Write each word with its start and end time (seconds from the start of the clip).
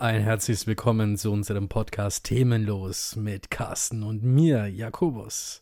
Ein 0.00 0.22
herzliches 0.22 0.68
Willkommen 0.68 1.16
zu 1.16 1.32
unserem 1.32 1.68
Podcast 1.68 2.22
Themenlos 2.22 3.16
mit 3.16 3.50
Carsten 3.50 4.04
und 4.04 4.22
mir, 4.22 4.68
Jakobus. 4.68 5.60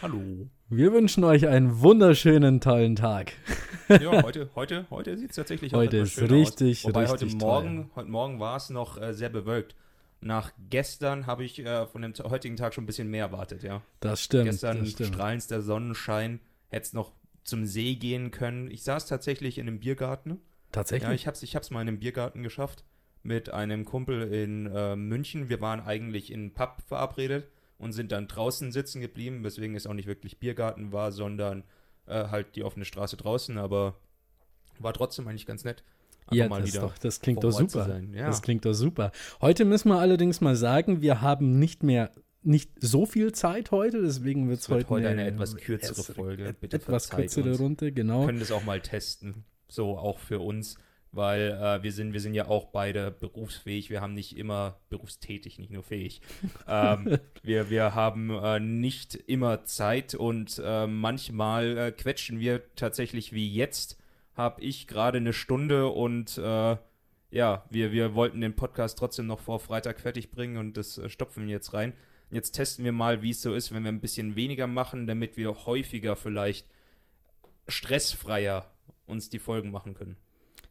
Hallo. 0.00 0.46
Wir 0.68 0.92
wünschen 0.92 1.24
euch 1.24 1.48
einen 1.48 1.80
wunderschönen, 1.80 2.60
tollen 2.60 2.94
Tag. 2.94 3.32
Ja, 3.88 4.22
heute, 4.22 4.50
heute, 4.54 4.86
heute 4.88 5.18
sieht 5.18 5.30
es 5.30 5.36
tatsächlich 5.36 5.72
heute 5.72 5.98
auch 5.98 6.02
ist 6.04 6.12
schön 6.12 6.30
richtig, 6.30 6.78
aus. 6.78 6.90
Wobei 6.90 7.06
richtig 7.06 7.32
heute 7.32 7.36
Morgen, 7.38 7.90
heute 7.96 8.08
Morgen 8.08 8.38
war 8.38 8.56
es 8.56 8.70
noch 8.70 9.02
äh, 9.02 9.14
sehr 9.14 9.30
bewölkt. 9.30 9.74
Nach 10.20 10.52
gestern 10.70 11.26
habe 11.26 11.42
ich 11.42 11.58
äh, 11.58 11.84
von 11.88 12.02
dem 12.02 12.12
heutigen 12.30 12.56
Tag 12.56 12.74
schon 12.74 12.84
ein 12.84 12.86
bisschen 12.86 13.10
mehr 13.10 13.24
erwartet, 13.24 13.64
ja. 13.64 13.82
Das 13.98 14.22
stimmt. 14.22 14.44
gestern 14.44 14.78
das 14.78 14.90
stimmt. 14.90 15.12
strahlendster 15.12 15.60
Sonnenschein, 15.60 16.38
hätte 16.68 16.86
es 16.86 16.92
noch 16.92 17.10
zum 17.42 17.66
See 17.66 17.96
gehen 17.96 18.30
können. 18.30 18.70
Ich 18.70 18.84
saß 18.84 19.06
tatsächlich 19.06 19.58
in 19.58 19.66
einem 19.66 19.80
Biergarten. 19.80 20.38
Tatsächlich. 20.70 21.08
Ja, 21.08 21.14
ich 21.14 21.26
hab's, 21.26 21.42
ich 21.42 21.56
hab's 21.56 21.72
mal 21.72 21.82
in 21.82 21.88
einem 21.88 21.98
Biergarten 21.98 22.44
geschafft 22.44 22.84
mit 23.22 23.50
einem 23.50 23.84
Kumpel 23.84 24.32
in 24.32 24.66
äh, 24.66 24.96
München. 24.96 25.48
Wir 25.48 25.60
waren 25.60 25.80
eigentlich 25.80 26.32
in 26.32 26.40
einen 26.40 26.54
Pub 26.54 26.82
verabredet 26.86 27.48
und 27.78 27.92
sind 27.92 28.12
dann 28.12 28.28
draußen 28.28 28.72
sitzen 28.72 29.00
geblieben, 29.00 29.44
weswegen 29.44 29.76
es 29.76 29.86
auch 29.86 29.94
nicht 29.94 30.06
wirklich 30.06 30.38
Biergarten 30.38 30.92
war, 30.92 31.12
sondern 31.12 31.64
äh, 32.06 32.28
halt 32.28 32.56
die 32.56 32.64
offene 32.64 32.84
Straße 32.84 33.16
draußen, 33.16 33.58
aber 33.58 33.96
war 34.78 34.92
trotzdem 34.92 35.28
eigentlich 35.28 35.46
ganz 35.46 35.64
nett. 35.64 35.84
Einfach 36.26 36.36
ja, 36.36 36.48
mal 36.48 36.62
das, 36.62 36.72
doch, 36.72 36.98
das 36.98 37.20
klingt 37.20 37.42
doch 37.42 37.50
super. 37.50 37.84
sein, 37.84 38.14
ja. 38.14 38.26
Das 38.26 38.42
klingt 38.42 38.64
doch 38.64 38.74
super. 38.74 39.12
Heute 39.40 39.64
müssen 39.64 39.88
wir 39.88 39.98
allerdings 39.98 40.40
mal 40.40 40.56
sagen, 40.56 41.02
wir 41.02 41.20
haben 41.20 41.58
nicht 41.58 41.82
mehr 41.82 42.10
nicht 42.44 42.70
so 42.80 43.06
viel 43.06 43.32
Zeit 43.32 43.70
heute, 43.70 44.02
deswegen 44.02 44.48
wird's 44.48 44.64
Es 44.64 44.68
wird 44.68 44.88
heute, 44.88 45.06
heute 45.06 45.08
eine 45.08 45.26
etwas 45.26 45.56
kürzere 45.56 46.02
Folge. 46.02 46.54
Bitte 46.60 46.76
etwas 46.76 47.10
kürzere 47.10 47.50
uns. 47.50 47.60
Runde, 47.60 47.92
genau. 47.92 48.26
können 48.26 48.40
das 48.40 48.50
auch 48.50 48.64
mal 48.64 48.80
testen. 48.80 49.44
So 49.68 49.96
auch 49.96 50.18
für 50.18 50.40
uns, 50.40 50.76
weil 51.12 51.52
äh, 51.52 51.82
wir, 51.82 51.92
sind, 51.92 52.14
wir 52.14 52.20
sind 52.20 52.34
ja 52.34 52.48
auch 52.48 52.66
beide 52.66 53.10
berufsfähig. 53.10 53.90
Wir 53.90 54.00
haben 54.00 54.14
nicht 54.14 54.36
immer 54.36 54.76
berufstätig, 54.88 55.58
nicht 55.58 55.70
nur 55.70 55.82
fähig. 55.82 56.22
ähm, 56.68 57.18
wir, 57.42 57.70
wir 57.70 57.94
haben 57.94 58.30
äh, 58.30 58.58
nicht 58.58 59.14
immer 59.14 59.64
Zeit 59.64 60.14
und 60.14 60.60
äh, 60.64 60.86
manchmal 60.86 61.78
äh, 61.78 61.92
quetschen 61.92 62.40
wir 62.40 62.62
tatsächlich 62.74 63.32
wie 63.32 63.52
jetzt. 63.52 63.98
Habe 64.34 64.62
ich 64.62 64.86
gerade 64.86 65.18
eine 65.18 65.34
Stunde 65.34 65.88
und 65.88 66.38
äh, 66.38 66.76
ja, 67.30 67.64
wir, 67.70 67.92
wir 67.92 68.14
wollten 68.14 68.40
den 68.40 68.56
Podcast 68.56 68.98
trotzdem 68.98 69.26
noch 69.26 69.40
vor 69.40 69.60
Freitag 69.60 70.00
fertig 70.00 70.30
bringen 70.30 70.56
und 70.56 70.76
das 70.76 70.96
äh, 70.96 71.10
stopfen 71.10 71.46
wir 71.46 71.52
jetzt 71.52 71.74
rein. 71.74 71.92
Jetzt 72.30 72.52
testen 72.52 72.86
wir 72.86 72.92
mal, 72.92 73.20
wie 73.20 73.30
es 73.30 73.42
so 73.42 73.54
ist, 73.54 73.74
wenn 73.74 73.82
wir 73.82 73.92
ein 73.92 74.00
bisschen 74.00 74.36
weniger 74.36 74.66
machen, 74.66 75.06
damit 75.06 75.36
wir 75.36 75.66
häufiger 75.66 76.16
vielleicht 76.16 76.66
stressfreier 77.68 78.70
uns 79.06 79.28
die 79.28 79.38
Folgen 79.38 79.70
machen 79.70 79.92
können. 79.92 80.16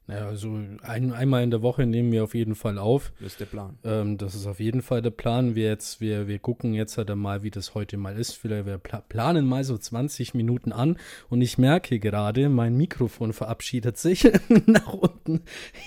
Naja, 0.08 0.28
also 0.28 0.60
ein, 0.82 1.14
einmal 1.14 1.44
in 1.44 1.52
der 1.52 1.62
Woche 1.62 1.86
nehmen 1.86 2.12
wir 2.12 2.24
auf 2.24 2.34
jeden 2.34 2.56
Fall 2.56 2.78
auf. 2.78 3.14
Das 3.20 3.34
ist 3.34 3.40
der 3.40 3.46
Plan. 3.46 3.78
Ähm, 3.84 4.18
das 4.18 4.36
ist 4.36 4.46
auf 4.48 4.60
jeden 4.60 4.82
Fall 4.82 5.02
der 5.02 5.12
Plan. 5.12 5.56
Wir, 5.56 5.68
jetzt, 5.68 6.02
wir, 6.02 6.28
wir 6.28 6.40
gucken 6.40 6.74
jetzt 6.74 6.98
halt 6.98 7.16
mal, 7.16 7.44
wie 7.44 7.52
das 7.52 7.76
heute 7.76 7.98
mal 7.98 8.18
ist. 8.18 8.34
Vielleicht 8.34 8.66
wir 8.66 8.78
pla 8.78 9.02
planen 9.02 9.46
mal 9.46 9.64
so 9.64 9.78
20 9.78 10.34
Minuten 10.34 10.72
an 10.72 10.98
und 11.30 11.42
ich 11.42 11.58
merke 11.58 12.00
gerade, 12.00 12.50
mein 12.50 12.76
Mikrofon 12.76 13.32
verabschiedet 13.32 13.98
sich 13.98 14.24
nach 14.66 14.94
unten. 14.94 15.42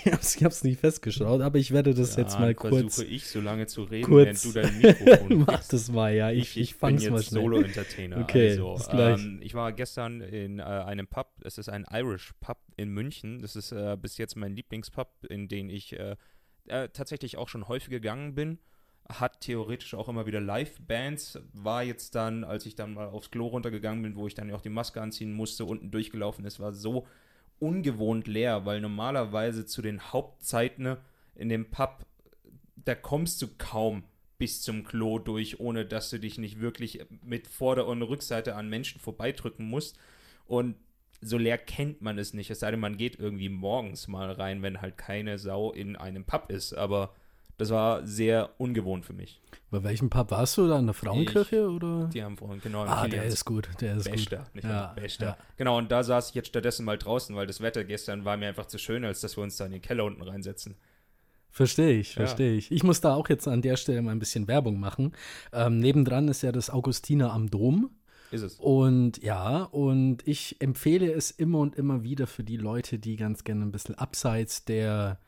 Ich 0.05 0.11
hab's, 0.11 0.35
ich 0.35 0.43
hab's 0.43 0.63
nicht 0.63 0.79
festgeschaut, 0.79 1.41
aber 1.41 1.59
ich 1.59 1.71
werde 1.71 1.93
das 1.93 2.15
jetzt 2.15 2.39
mal 2.39 2.55
kurz. 2.55 2.95
versuche 2.95 3.05
ich 3.05 3.27
so 3.27 3.41
lange 3.41 3.67
zu 3.67 3.83
reden, 3.83 4.05
kurz- 4.05 4.45
während 4.55 4.81
du 4.81 4.81
dein 4.81 4.97
Mikrofon 4.97 5.37
Mach 5.47 5.67
das 5.67 5.91
mal, 5.91 6.13
ja. 6.13 6.31
Ich, 6.31 6.57
ich, 6.57 6.73
fang's 6.73 7.03
bin 7.03 7.13
mal 7.13 7.21
schnell. 7.21 7.41
Solo-Entertainer. 7.41 8.17
Okay, 8.21 8.51
also, 8.51 8.73
bis 8.75 8.87
gleich. 8.87 9.23
Ähm, 9.23 9.39
ich 9.41 9.53
war 9.53 9.71
gestern 9.73 10.21
in 10.21 10.59
äh, 10.59 10.63
einem 10.63 11.07
Pub. 11.07 11.27
Es 11.43 11.57
ist 11.57 11.69
ein 11.69 11.85
Irish 11.91 12.33
Pub 12.39 12.57
in 12.77 12.89
München. 12.89 13.41
Das 13.41 13.55
ist 13.55 13.71
äh, 13.71 13.97
bis 13.99 14.17
jetzt 14.17 14.35
mein 14.35 14.55
Lieblingspub, 14.55 15.25
in 15.29 15.47
den 15.47 15.69
ich 15.69 15.93
äh, 15.93 16.15
äh, 16.67 16.89
tatsächlich 16.89 17.37
auch 17.37 17.49
schon 17.49 17.67
häufig 17.67 17.89
gegangen 17.89 18.35
bin. 18.35 18.59
Hat 19.07 19.41
theoretisch 19.41 19.93
auch 19.93 20.09
immer 20.09 20.25
wieder 20.25 20.41
Live-Bands. 20.41 21.39
War 21.53 21.83
jetzt 21.83 22.15
dann, 22.15 22.43
als 22.43 22.65
ich 22.65 22.75
dann 22.75 22.95
mal 22.95 23.07
aufs 23.07 23.31
Klo 23.31 23.47
runtergegangen 23.47 24.01
bin, 24.01 24.15
wo 24.15 24.27
ich 24.27 24.33
dann 24.33 24.51
auch 24.51 24.61
die 24.61 24.69
Maske 24.69 25.01
anziehen 25.01 25.33
musste, 25.33 25.65
unten 25.65 25.91
durchgelaufen 25.91 26.45
ist, 26.45 26.59
war 26.59 26.73
so 26.73 27.07
ungewohnt 27.59 28.27
leer, 28.27 28.65
weil 28.65 28.81
normalerweise 28.81 29.65
zu 29.65 29.81
den 29.81 30.11
Hauptzeiten 30.11 30.97
in 31.35 31.49
dem 31.49 31.69
Pub, 31.69 32.05
da 32.75 32.95
kommst 32.95 33.41
du 33.41 33.47
kaum 33.57 34.03
bis 34.37 34.61
zum 34.61 34.83
Klo 34.83 35.19
durch, 35.19 35.59
ohne 35.59 35.85
dass 35.85 36.09
du 36.09 36.19
dich 36.19 36.37
nicht 36.37 36.59
wirklich 36.59 37.05
mit 37.23 37.47
Vorder- 37.47 37.87
und 37.87 38.01
Rückseite 38.01 38.55
an 38.55 38.69
Menschen 38.69 38.99
vorbeidrücken 38.99 39.67
musst. 39.67 39.97
Und 40.45 40.75
so 41.27 41.37
leer 41.37 41.57
kennt 41.57 42.01
man 42.01 42.17
es 42.19 42.33
nicht, 42.33 42.49
es 42.51 42.59
sei 42.59 42.69
denn, 42.71 42.79
man 42.79 42.97
geht 42.97 43.17
irgendwie 43.19 43.49
morgens 43.49 44.07
mal 44.07 44.31
rein, 44.31 44.61
wenn 44.61 44.81
halt 44.81 44.97
keine 44.97 45.37
Sau 45.39 45.71
in 45.71 45.95
einem 45.95 46.23
Pub 46.23 46.51
ist. 46.51 46.73
Aber 46.73 47.13
das 47.57 47.69
war 47.69 48.05
sehr 48.05 48.49
ungewohnt 48.57 49.05
für 49.05 49.13
mich. 49.13 49.41
Bei 49.71 49.81
welchem 49.83 50.09
Pub 50.09 50.29
warst 50.31 50.57
du 50.57 50.67
da? 50.67 50.77
In 50.77 50.85
der 50.87 50.93
Frauenkirche 50.93 51.69
oder? 51.69 52.09
Die 52.13 52.21
haben 52.23 52.37
vorhin 52.37 52.59
genau 52.61 52.83
Ah, 52.83 53.07
der 53.07 53.23
ist 53.23 53.45
gut, 53.45 53.69
der 53.81 53.95
ist 53.95 54.11
Bester, 54.11 54.37
gut. 54.37 54.55
nicht 54.55 54.63
Ja, 54.65 54.93
Bester. 54.93 55.25
ja. 55.25 55.37
Genau, 55.57 55.77
und 55.77 55.91
da 55.91 56.03
saß 56.03 56.29
ich 56.29 56.35
jetzt 56.35 56.49
stattdessen 56.49 56.85
mal 56.85 56.97
draußen, 56.97 57.35
weil 57.35 57.47
das 57.47 57.61
Wetter 57.61 57.83
gestern 57.85 58.23
war 58.25 58.37
mir 58.37 58.49
einfach 58.49 58.65
zu 58.67 58.77
schön, 58.77 59.03
als 59.05 59.21
dass 59.21 59.37
wir 59.37 59.43
uns 59.43 59.57
da 59.57 59.65
in 59.65 59.71
den 59.71 59.81
Keller 59.81 60.03
unten 60.05 60.21
reinsetzen. 60.21 60.75
Verstehe 61.49 61.97
ich, 61.99 62.09
Ja. 62.15 62.25
verstehe 62.25 62.55
ich. 62.55 62.69
Ich 62.71 62.83
muss 62.83 62.99
da 62.99 63.15
auch 63.15 63.29
jetzt 63.29 63.47
an 63.47 63.61
der 63.61 63.77
Stelle 63.77 64.01
mal 64.01 64.11
ein 64.11 64.19
bisschen 64.19 64.47
Werbung 64.49 64.77
machen. 64.79 65.13
Ähm, 65.53 65.79
nebendran 65.79 66.27
ist 66.27 66.41
ja 66.43 66.51
das 66.51 66.69
Augustiner 66.69 67.31
am 67.31 67.49
Dom. 67.49 67.89
Ist 68.31 68.41
es. 68.41 68.55
Und 68.55 69.21
ja, 69.23 69.63
und 69.63 70.27
ich 70.27 70.61
empfehle 70.61 71.11
es 71.11 71.31
immer 71.31 71.59
und 71.59 71.75
immer 71.75 72.03
wieder 72.03 72.27
für 72.27 72.43
die 72.43 72.57
Leute, 72.57 72.99
die 72.99 73.15
ganz 73.15 73.43
gerne 73.43 73.63
ein 73.63 73.71
bisschen 73.71 73.95
abseits 73.95 74.65
der, 74.65 75.19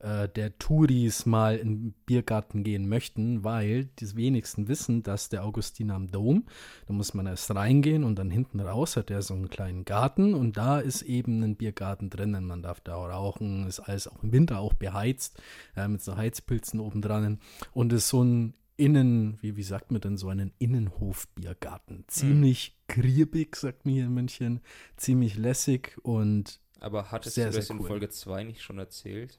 äh, 0.00 0.28
der 0.28 0.58
Touris 0.58 1.26
mal 1.26 1.56
in 1.56 1.68
den 1.68 1.94
Biergarten 2.06 2.64
gehen 2.64 2.88
möchten, 2.88 3.44
weil 3.44 3.86
die 3.98 4.16
wenigsten 4.16 4.68
wissen, 4.68 5.02
dass 5.02 5.28
der 5.28 5.44
Augustiner 5.44 5.94
am 5.94 6.10
Dom, 6.10 6.46
da 6.86 6.92
muss 6.92 7.14
man 7.14 7.26
erst 7.26 7.54
reingehen 7.54 8.04
und 8.04 8.18
dann 8.18 8.30
hinten 8.30 8.60
raus 8.60 8.96
hat 8.96 9.10
er 9.10 9.22
so 9.22 9.34
einen 9.34 9.50
kleinen 9.50 9.84
Garten 9.84 10.34
und 10.34 10.56
da 10.56 10.80
ist 10.80 11.02
eben 11.02 11.42
ein 11.42 11.56
Biergarten 11.56 12.10
drinnen. 12.10 12.46
Man 12.46 12.62
darf 12.62 12.80
da 12.80 12.96
rauchen, 12.96 13.66
ist 13.66 13.80
alles 13.80 14.08
auch 14.08 14.22
im 14.22 14.32
Winter 14.32 14.58
auch 14.58 14.74
beheizt, 14.74 15.40
äh, 15.76 15.86
mit 15.86 16.02
so 16.02 16.16
Heizpilzen 16.16 16.80
obendran 16.80 17.38
und 17.72 17.92
ist 17.92 18.08
so 18.08 18.24
ein 18.24 18.54
Innen, 18.80 19.38
wie, 19.42 19.56
wie 19.56 19.62
sagt 19.62 19.92
man 19.92 20.00
denn 20.00 20.16
so 20.16 20.28
einen 20.28 20.52
Innenhofbiergarten? 20.58 22.04
Ziemlich 22.08 22.76
griebig, 22.88 23.54
sagt 23.56 23.84
man 23.84 23.94
hier 23.94 24.04
in 24.06 24.14
München, 24.14 24.60
ziemlich 24.96 25.36
lässig 25.36 25.96
und 26.02 26.60
Aber 26.80 27.10
hattest 27.10 27.34
Sehr, 27.34 27.50
du 27.50 27.56
das 27.56 27.66
sehr 27.66 27.76
in 27.76 27.82
cool. 27.82 27.88
Folge 27.88 28.08
2 28.08 28.44
nicht 28.44 28.62
schon 28.62 28.78
erzählt? 28.78 29.38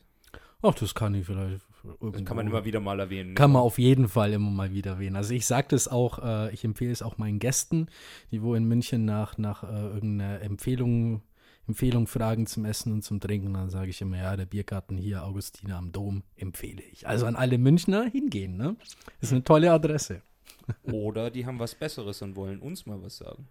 ach, 0.63 0.75
das 0.75 0.93
kann 0.93 1.15
ich 1.15 1.25
vielleicht 1.25 1.61
Das 1.83 1.95
irgendwo. 1.99 2.23
kann 2.23 2.37
man 2.37 2.45
immer 2.47 2.65
wieder 2.65 2.79
mal 2.79 2.99
erwähnen. 2.99 3.33
Kann 3.33 3.51
man 3.51 3.63
auf 3.63 3.79
jeden 3.79 4.07
Fall 4.07 4.31
immer 4.33 4.51
mal 4.51 4.71
wieder 4.71 4.91
erwähnen. 4.91 5.15
Also 5.15 5.33
ich 5.33 5.47
sage 5.47 5.67
das 5.71 5.87
auch, 5.87 6.19
äh, 6.19 6.53
ich 6.53 6.63
empfehle 6.63 6.91
es 6.91 7.01
auch 7.01 7.17
meinen 7.17 7.39
Gästen, 7.39 7.87
die 8.29 8.43
wo 8.43 8.53
in 8.53 8.65
München 8.65 9.03
nach, 9.03 9.39
nach 9.39 9.63
äh, 9.63 9.67
irgendeiner 9.67 10.39
Empfehlung, 10.41 11.23
Empfehlung 11.67 12.07
fragen 12.07 12.47
zum 12.47 12.65
Essen 12.65 12.91
und 12.91 13.03
zum 13.03 13.19
Trinken. 13.19 13.53
Dann 13.53 13.69
sage 13.69 13.89
ich 13.89 14.01
immer, 14.01 14.17
ja, 14.17 14.35
der 14.35 14.45
Biergarten 14.45 14.97
hier, 14.97 15.23
Augustiner 15.23 15.77
am 15.77 15.91
Dom, 15.91 16.23
empfehle 16.35 16.81
ich. 16.83 17.07
Also 17.07 17.25
an 17.25 17.35
alle 17.35 17.57
Münchner 17.57 18.05
hingehen, 18.05 18.57
ne? 18.57 18.75
Ist 19.21 19.31
eine 19.31 19.43
tolle 19.43 19.71
Adresse. 19.71 20.21
Oder 20.83 21.29
die 21.31 21.45
haben 21.45 21.59
was 21.59 21.75
Besseres 21.75 22.21
und 22.21 22.35
wollen 22.35 22.59
uns 22.59 22.85
mal 22.85 23.01
was 23.01 23.17
sagen. 23.17 23.47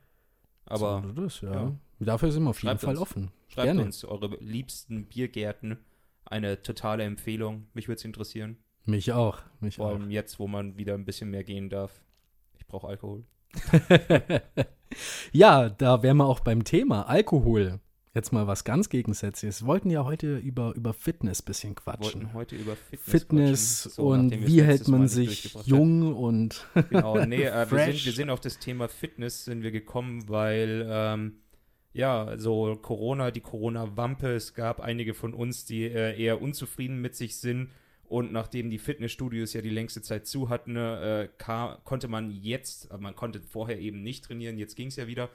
Aber 0.66 1.02
so, 1.04 1.22
das, 1.22 1.40
ja. 1.40 1.52
ja. 1.52 1.76
Dafür 1.98 2.32
sind 2.32 2.44
wir 2.44 2.50
auf 2.50 2.62
jeden 2.62 2.70
Schreibt 2.70 2.82
Fall 2.82 2.94
uns. 2.94 3.00
offen. 3.00 3.30
schreibt 3.48 3.66
Gerne. 3.66 3.82
uns 3.82 4.04
eure 4.04 4.36
liebsten 4.40 5.06
Biergärten. 5.06 5.78
Eine 6.24 6.62
totale 6.62 7.04
Empfehlung. 7.04 7.66
Mich 7.74 7.88
würde 7.88 7.98
es 7.98 8.04
interessieren. 8.04 8.56
Mich 8.84 9.12
auch. 9.12 9.42
Mich 9.60 9.76
Vor 9.76 9.86
auch. 9.86 9.90
allem 9.94 10.10
jetzt, 10.10 10.38
wo 10.38 10.46
man 10.46 10.76
wieder 10.76 10.94
ein 10.94 11.04
bisschen 11.04 11.30
mehr 11.30 11.44
gehen 11.44 11.68
darf. 11.70 12.00
Ich 12.58 12.66
brauche 12.66 12.86
Alkohol. 12.86 13.24
ja, 15.32 15.68
da 15.68 16.02
wären 16.02 16.18
wir 16.18 16.26
auch 16.26 16.40
beim 16.40 16.64
Thema 16.64 17.02
Alkohol. 17.08 17.80
Jetzt 18.12 18.32
mal 18.32 18.48
was 18.48 18.64
ganz 18.64 18.88
Gegensätzliches. 18.88 19.62
Wir 19.62 19.66
wollten 19.68 19.88
ja 19.88 20.04
heute 20.04 20.36
über, 20.38 20.74
über 20.74 20.92
Fitness 20.92 21.42
ein 21.42 21.44
bisschen 21.44 21.70
Wir 21.70 21.74
quatschen. 21.76 22.22
wollten 22.22 22.32
heute 22.34 22.56
über 22.56 22.74
Fitness, 22.74 23.10
Fitness. 23.12 23.82
So, 23.84 24.08
und 24.08 24.46
wie 24.48 24.62
hält 24.64 24.88
man 24.88 25.06
sich 25.06 25.54
jung 25.64 26.14
und. 26.16 26.66
Genau, 26.90 27.24
nee, 27.24 27.44
äh, 27.44 27.70
wir, 27.70 27.84
sind, 27.84 28.04
wir 28.04 28.12
sind 28.14 28.30
auf 28.30 28.40
das 28.40 28.58
Thema 28.58 28.88
Fitness 28.88 29.44
sind 29.44 29.62
wir 29.62 29.70
gekommen, 29.70 30.28
weil 30.28 30.86
ähm, 30.90 31.34
ja, 31.92 32.36
so 32.36 32.74
Corona, 32.82 33.30
die 33.30 33.40
Corona-Wampe, 33.42 34.32
es 34.34 34.54
gab 34.54 34.80
einige 34.80 35.14
von 35.14 35.32
uns, 35.32 35.64
die 35.64 35.84
äh, 35.84 36.20
eher 36.20 36.42
unzufrieden 36.42 37.00
mit 37.00 37.14
sich 37.14 37.36
sind. 37.36 37.70
Und 38.08 38.32
nachdem 38.32 38.70
die 38.70 38.78
Fitnessstudios 38.78 39.52
ja 39.52 39.62
die 39.62 39.70
längste 39.70 40.02
Zeit 40.02 40.26
zu 40.26 40.48
hatten, 40.48 40.74
äh, 40.74 41.28
ka- 41.38 41.78
konnte 41.84 42.08
man 42.08 42.28
jetzt, 42.32 42.90
aber 42.90 43.02
man 43.02 43.14
konnte 43.14 43.40
vorher 43.40 43.78
eben 43.78 44.02
nicht 44.02 44.24
trainieren, 44.24 44.58
jetzt 44.58 44.74
ging 44.74 44.88
es 44.88 44.96
ja 44.96 45.06
wieder. 45.06 45.28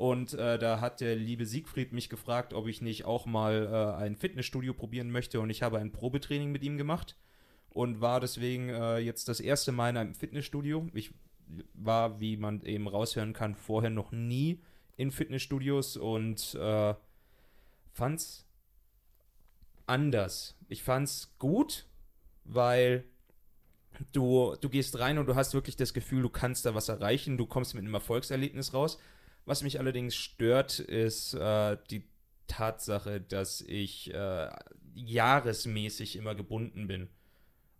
Und 0.00 0.32
äh, 0.32 0.58
da 0.58 0.80
hat 0.80 1.02
der 1.02 1.14
liebe 1.14 1.44
Siegfried 1.44 1.92
mich 1.92 2.08
gefragt, 2.08 2.54
ob 2.54 2.68
ich 2.68 2.80
nicht 2.80 3.04
auch 3.04 3.26
mal 3.26 3.68
äh, 3.70 4.02
ein 4.02 4.16
Fitnessstudio 4.16 4.72
probieren 4.72 5.10
möchte. 5.10 5.40
Und 5.40 5.50
ich 5.50 5.62
habe 5.62 5.76
ein 5.76 5.92
Probetraining 5.92 6.50
mit 6.50 6.62
ihm 6.62 6.78
gemacht 6.78 7.18
und 7.68 8.00
war 8.00 8.18
deswegen 8.18 8.70
äh, 8.70 8.96
jetzt 8.96 9.28
das 9.28 9.40
erste 9.40 9.72
Mal 9.72 9.90
in 9.90 9.98
einem 9.98 10.14
Fitnessstudio. 10.14 10.88
Ich 10.94 11.12
war, 11.74 12.18
wie 12.18 12.38
man 12.38 12.62
eben 12.62 12.88
raushören 12.88 13.34
kann, 13.34 13.54
vorher 13.54 13.90
noch 13.90 14.10
nie 14.10 14.62
in 14.96 15.10
Fitnessstudios 15.10 15.98
und 15.98 16.54
äh, 16.54 16.94
fand's 17.92 18.46
anders. 19.84 20.56
Ich 20.68 20.82
fand's 20.82 21.34
gut, 21.38 21.84
weil 22.44 23.04
du, 24.12 24.56
du 24.62 24.70
gehst 24.70 24.98
rein 24.98 25.18
und 25.18 25.26
du 25.26 25.34
hast 25.34 25.52
wirklich 25.52 25.76
das 25.76 25.92
Gefühl, 25.92 26.22
du 26.22 26.30
kannst 26.30 26.64
da 26.64 26.74
was 26.74 26.88
erreichen, 26.88 27.36
du 27.36 27.44
kommst 27.44 27.74
mit 27.74 27.84
einem 27.84 27.92
Erfolgserlebnis 27.92 28.72
raus. 28.72 28.98
Was 29.46 29.62
mich 29.62 29.78
allerdings 29.78 30.14
stört, 30.14 30.78
ist 30.78 31.34
äh, 31.34 31.76
die 31.90 32.04
Tatsache, 32.46 33.20
dass 33.20 33.60
ich 33.60 34.12
äh, 34.12 34.50
jahresmäßig 34.94 36.16
immer 36.16 36.34
gebunden 36.34 36.88
bin. 36.88 37.08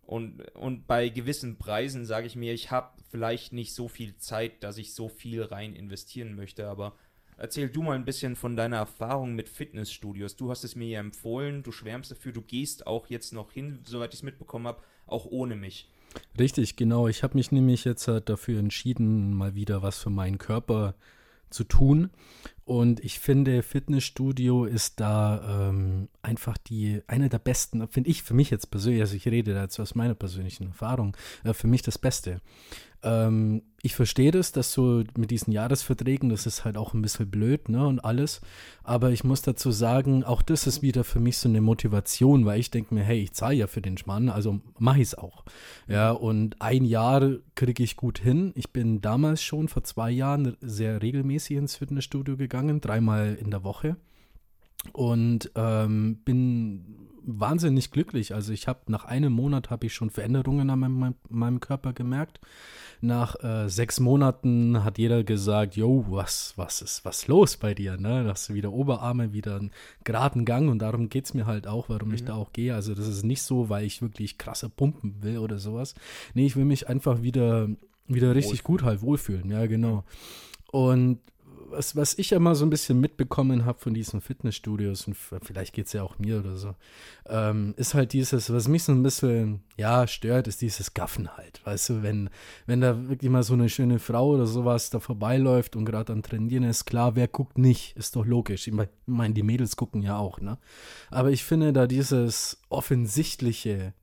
Und, 0.01 0.41
und 0.55 0.87
bei 0.87 1.09
gewissen 1.09 1.57
Preisen 1.57 2.05
sage 2.05 2.27
ich 2.27 2.35
mir, 2.35 2.53
ich 2.53 2.71
habe 2.71 2.91
vielleicht 3.09 3.53
nicht 3.53 3.73
so 3.73 3.87
viel 3.87 4.17
Zeit, 4.17 4.63
dass 4.63 4.77
ich 4.77 4.93
so 4.93 5.07
viel 5.07 5.43
rein 5.43 5.75
investieren 5.75 6.35
möchte, 6.35 6.67
aber 6.67 6.95
erzähl 7.37 7.69
du 7.69 7.81
mal 7.81 7.95
ein 7.95 8.05
bisschen 8.05 8.35
von 8.35 8.55
deiner 8.55 8.77
Erfahrung 8.77 9.35
mit 9.35 9.47
Fitnessstudios. 9.47 10.35
Du 10.35 10.49
hast 10.49 10.63
es 10.63 10.75
mir 10.75 10.87
ja 10.87 10.99
empfohlen, 10.99 11.63
du 11.63 11.71
schwärmst 11.71 12.11
dafür, 12.11 12.31
du 12.31 12.41
gehst 12.41 12.87
auch 12.87 13.07
jetzt 13.07 13.31
noch 13.33 13.51
hin, 13.51 13.79
soweit 13.85 14.13
ich 14.13 14.19
es 14.19 14.23
mitbekommen 14.23 14.67
habe, 14.67 14.81
auch 15.05 15.25
ohne 15.25 15.55
mich. 15.55 15.89
Richtig, 16.37 16.75
genau. 16.75 17.07
Ich 17.07 17.23
habe 17.23 17.37
mich 17.37 17.51
nämlich 17.51 17.85
jetzt 17.85 18.07
halt 18.07 18.27
dafür 18.27 18.59
entschieden, 18.59 19.33
mal 19.33 19.55
wieder 19.55 19.81
was 19.81 19.99
für 19.99 20.09
meinen 20.09 20.37
Körper 20.37 20.95
zu 21.51 21.63
tun. 21.63 22.09
Und 22.71 23.03
ich 23.03 23.19
finde, 23.19 23.63
Fitnessstudio 23.63 24.63
ist 24.63 25.01
da 25.01 25.67
ähm, 25.67 26.07
einfach 26.21 26.57
die 26.57 27.01
eine 27.05 27.27
der 27.27 27.39
besten, 27.39 27.85
finde 27.89 28.09
ich 28.09 28.23
für 28.23 28.33
mich 28.33 28.49
jetzt 28.49 28.71
persönlich, 28.71 29.01
also 29.01 29.13
ich 29.17 29.27
rede 29.27 29.53
dazu 29.53 29.81
aus 29.81 29.93
meiner 29.93 30.13
persönlichen 30.13 30.67
Erfahrung, 30.67 31.17
äh, 31.43 31.53
für 31.53 31.67
mich 31.67 31.81
das 31.81 31.97
Beste. 31.97 32.39
Ähm, 33.03 33.63
ich 33.83 33.95
verstehe 33.95 34.29
das, 34.29 34.51
dass 34.51 34.73
so 34.73 35.03
mit 35.17 35.31
diesen 35.31 35.51
Jahresverträgen, 35.51 36.29
das 36.29 36.45
ist 36.45 36.65
halt 36.65 36.77
auch 36.77 36.93
ein 36.93 37.01
bisschen 37.01 37.31
blöd, 37.31 37.67
ne, 37.67 37.87
und 37.87 38.05
alles. 38.05 38.41
Aber 38.83 39.09
ich 39.09 39.23
muss 39.23 39.41
dazu 39.41 39.71
sagen, 39.71 40.23
auch 40.23 40.43
das 40.43 40.67
ist 40.67 40.83
wieder 40.83 41.03
für 41.03 41.19
mich 41.19 41.39
so 41.39 41.49
eine 41.49 41.61
Motivation, 41.61 42.45
weil 42.45 42.59
ich 42.59 42.69
denke 42.69 42.93
mir, 42.93 43.03
hey, 43.03 43.23
ich 43.23 43.33
zahle 43.33 43.55
ja 43.55 43.65
für 43.65 43.81
den 43.81 43.97
Schmarrn, 43.97 44.29
also 44.29 44.61
mache 44.77 44.97
ich 44.97 45.07
es 45.07 45.17
auch. 45.17 45.43
Ja, 45.87 46.11
und 46.11 46.61
ein 46.61 46.85
Jahr 46.85 47.37
kriege 47.55 47.81
ich 47.81 47.97
gut 47.97 48.19
hin. 48.19 48.51
Ich 48.55 48.71
bin 48.71 49.01
damals 49.01 49.41
schon 49.41 49.67
vor 49.67 49.83
zwei 49.83 50.11
Jahren 50.11 50.55
sehr 50.61 51.01
regelmäßig 51.01 51.57
ins 51.57 51.77
Fitnessstudio 51.77 52.37
gegangen, 52.37 52.60
dreimal 52.61 53.35
in 53.39 53.51
der 53.51 53.63
Woche. 53.63 53.97
Und 54.93 55.51
ähm, 55.55 56.17
bin 56.25 57.01
wahnsinnig 57.23 57.91
glücklich. 57.91 58.33
Also 58.33 58.51
ich 58.51 58.67
habe 58.67 58.79
nach 58.87 59.05
einem 59.05 59.33
Monat 59.33 59.69
habe 59.69 59.85
ich 59.85 59.93
schon 59.93 60.09
Veränderungen 60.09 60.69
an 60.69 60.79
meinem, 60.79 61.15
meinem 61.29 61.59
Körper 61.59 61.93
gemerkt. 61.93 62.39
Nach 62.99 63.41
äh, 63.43 63.67
sechs 63.67 63.99
Monaten 63.99 64.83
hat 64.83 64.97
jeder 64.97 65.23
gesagt, 65.23 65.75
yo, 65.75 66.05
was, 66.09 66.53
was 66.55 66.81
ist 66.81 67.05
was 67.05 67.27
los 67.27 67.57
bei 67.57 67.73
dir? 67.73 67.97
Ne? 67.97 68.25
Hast 68.27 68.49
du 68.49 68.53
wieder 68.53 68.71
Oberarme, 68.71 69.33
wieder 69.33 69.55
einen 69.57 69.71
geraden 70.03 70.45
Gang 70.45 70.69
und 70.69 70.79
darum 70.79 71.09
geht 71.09 71.25
es 71.25 71.33
mir 71.33 71.45
halt 71.45 71.67
auch, 71.67 71.89
warum 71.89 72.09
mhm. 72.09 72.15
ich 72.15 72.25
da 72.25 72.35
auch 72.35 72.53
gehe. 72.53 72.75
Also 72.75 72.93
das 72.93 73.07
ist 73.07 73.23
nicht 73.23 73.41
so, 73.41 73.69
weil 73.69 73.85
ich 73.85 74.01
wirklich 74.01 74.37
krasse 74.37 74.69
Pumpen 74.69 75.23
will 75.23 75.37
oder 75.39 75.57
sowas. 75.59 75.95
Nee, 76.33 76.45
ich 76.45 76.55
will 76.55 76.65
mich 76.65 76.89
einfach 76.89 77.21
wieder, 77.21 77.69
wieder 78.07 78.35
richtig 78.35 78.63
gut 78.63 78.83
halt 78.83 79.01
wohlfühlen. 79.01 79.49
Ja, 79.49 79.65
genau. 79.65 80.03
Und 80.71 81.19
was, 81.71 81.95
was 81.95 82.17
ich 82.17 82.31
immer 82.31 82.55
so 82.55 82.65
ein 82.65 82.69
bisschen 82.69 82.99
mitbekommen 82.99 83.65
habe 83.65 83.79
von 83.79 83.93
diesen 83.93 84.21
Fitnessstudios, 84.21 85.07
und 85.07 85.15
vielleicht 85.15 85.73
geht 85.73 85.87
es 85.87 85.93
ja 85.93 86.03
auch 86.03 86.19
mir 86.19 86.39
oder 86.39 86.57
so, 86.57 86.75
ähm, 87.27 87.73
ist 87.77 87.93
halt 87.93 88.13
dieses, 88.13 88.51
was 88.51 88.67
mich 88.67 88.83
so 88.83 88.91
ein 88.91 89.03
bisschen, 89.03 89.61
ja, 89.77 90.07
stört, 90.07 90.47
ist 90.47 90.61
dieses 90.61 90.93
Gaffen 90.93 91.35
halt. 91.37 91.65
Weißt 91.65 91.89
du, 91.89 92.03
wenn, 92.03 92.29
wenn 92.65 92.81
da 92.81 93.09
wirklich 93.09 93.31
mal 93.31 93.43
so 93.43 93.53
eine 93.53 93.69
schöne 93.69 93.99
Frau 93.99 94.31
oder 94.31 94.45
sowas 94.45 94.89
da 94.89 94.99
vorbeiläuft 94.99 95.75
und 95.75 95.85
gerade 95.85 96.13
am 96.13 96.21
Trainieren 96.21 96.63
ist, 96.63 96.85
klar, 96.85 97.15
wer 97.15 97.27
guckt 97.27 97.57
nicht, 97.57 97.95
ist 97.97 98.15
doch 98.15 98.25
logisch. 98.25 98.67
Ich 98.67 98.73
meine, 99.05 99.33
die 99.33 99.43
Mädels 99.43 99.75
gucken 99.75 100.01
ja 100.01 100.17
auch, 100.17 100.39
ne? 100.39 100.57
Aber 101.09 101.31
ich 101.31 101.43
finde 101.43 101.73
da 101.73 101.87
dieses 101.87 102.61
offensichtliche, 102.69 103.93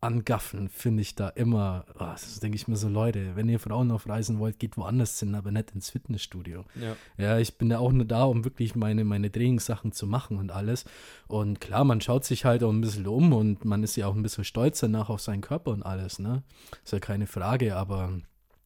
angaffen, 0.00 0.68
finde 0.68 1.02
ich 1.02 1.16
da 1.16 1.28
immer, 1.28 1.84
oh, 1.94 2.04
das 2.04 2.38
denke 2.38 2.54
ich 2.56 2.68
mir 2.68 2.76
so, 2.76 2.88
Leute, 2.88 3.34
wenn 3.34 3.48
ihr 3.48 3.58
Frauen 3.58 3.90
aufreisen 3.90 4.38
wollt, 4.38 4.60
geht 4.60 4.76
woanders 4.76 5.18
hin, 5.18 5.34
aber 5.34 5.50
nicht 5.50 5.72
ins 5.74 5.90
Fitnessstudio. 5.90 6.64
Ja, 6.80 6.96
ja 7.16 7.38
ich 7.38 7.58
bin 7.58 7.70
ja 7.70 7.80
auch 7.80 7.90
nur 7.90 8.04
da, 8.04 8.24
um 8.24 8.44
wirklich 8.44 8.76
meine, 8.76 9.04
meine 9.04 9.32
Trainingssachen 9.32 9.90
zu 9.90 10.06
machen 10.06 10.38
und 10.38 10.52
alles. 10.52 10.84
Und 11.26 11.60
klar, 11.60 11.82
man 11.84 12.00
schaut 12.00 12.24
sich 12.24 12.44
halt 12.44 12.62
auch 12.62 12.70
ein 12.70 12.80
bisschen 12.80 13.08
um 13.08 13.32
und 13.32 13.64
man 13.64 13.82
ist 13.82 13.96
ja 13.96 14.06
auch 14.06 14.14
ein 14.14 14.22
bisschen 14.22 14.44
stolz 14.44 14.78
danach 14.80 15.08
auf 15.10 15.20
seinen 15.20 15.40
Körper 15.40 15.72
und 15.72 15.82
alles, 15.82 16.20
ne? 16.20 16.44
Ist 16.84 16.92
ja 16.92 17.00
keine 17.00 17.26
Frage, 17.26 17.76
aber 17.76 18.12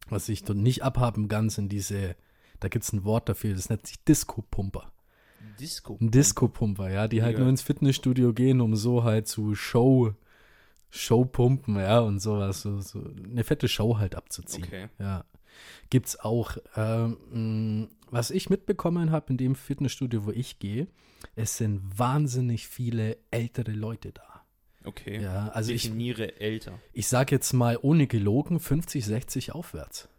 was 0.08 0.28
ich 0.28 0.44
dort 0.44 0.58
nicht 0.58 0.82
abhaben 0.82 1.28
kann, 1.28 1.48
sind 1.48 1.72
diese, 1.72 2.14
da 2.60 2.68
gibt 2.68 2.84
es 2.84 2.92
ein 2.92 3.04
Wort 3.04 3.30
dafür, 3.30 3.54
das 3.54 3.70
nennt 3.70 3.86
sich 3.86 4.04
Disco-Pumper. 4.04 4.92
Disco. 5.58 5.94
-Pumper. 5.94 6.10
Disco-Pumper, 6.10 6.90
ja, 6.90 7.08
die 7.08 7.22
halt 7.22 7.34
ja. 7.34 7.40
nur 7.40 7.48
ins 7.48 7.62
Fitnessstudio 7.62 8.32
gehen, 8.34 8.60
um 8.60 8.76
so 8.76 9.04
halt 9.04 9.28
zu 9.28 9.54
Show 9.54 10.14
Showpumpen, 10.94 11.76
ja, 11.76 12.00
und 12.00 12.20
sowas. 12.20 12.62
So, 12.62 12.80
so 12.80 13.02
eine 13.02 13.44
fette 13.44 13.66
Show 13.66 13.96
halt 13.96 14.14
abzuziehen. 14.14 14.64
Okay. 14.64 14.88
Ja. 14.98 15.24
Gibt's 15.88 16.20
auch. 16.20 16.58
Ähm, 16.76 17.88
was 18.10 18.30
ich 18.30 18.50
mitbekommen 18.50 19.10
habe 19.10 19.30
in 19.30 19.38
dem 19.38 19.54
Fitnessstudio, 19.54 20.26
wo 20.26 20.30
ich 20.30 20.58
gehe, 20.58 20.86
es 21.34 21.56
sind 21.56 21.98
wahnsinnig 21.98 22.68
viele 22.68 23.16
ältere 23.30 23.72
Leute 23.72 24.12
da. 24.12 24.42
Okay. 24.84 25.22
Ja, 25.22 25.48
also 25.48 25.72
Definiere 25.72 26.26
ich, 26.26 26.40
älter. 26.40 26.78
Ich 26.92 27.08
sage 27.08 27.34
jetzt 27.34 27.54
mal 27.54 27.78
ohne 27.80 28.06
gelogen 28.06 28.60
50, 28.60 29.04
60 29.04 29.52
aufwärts. 29.54 30.10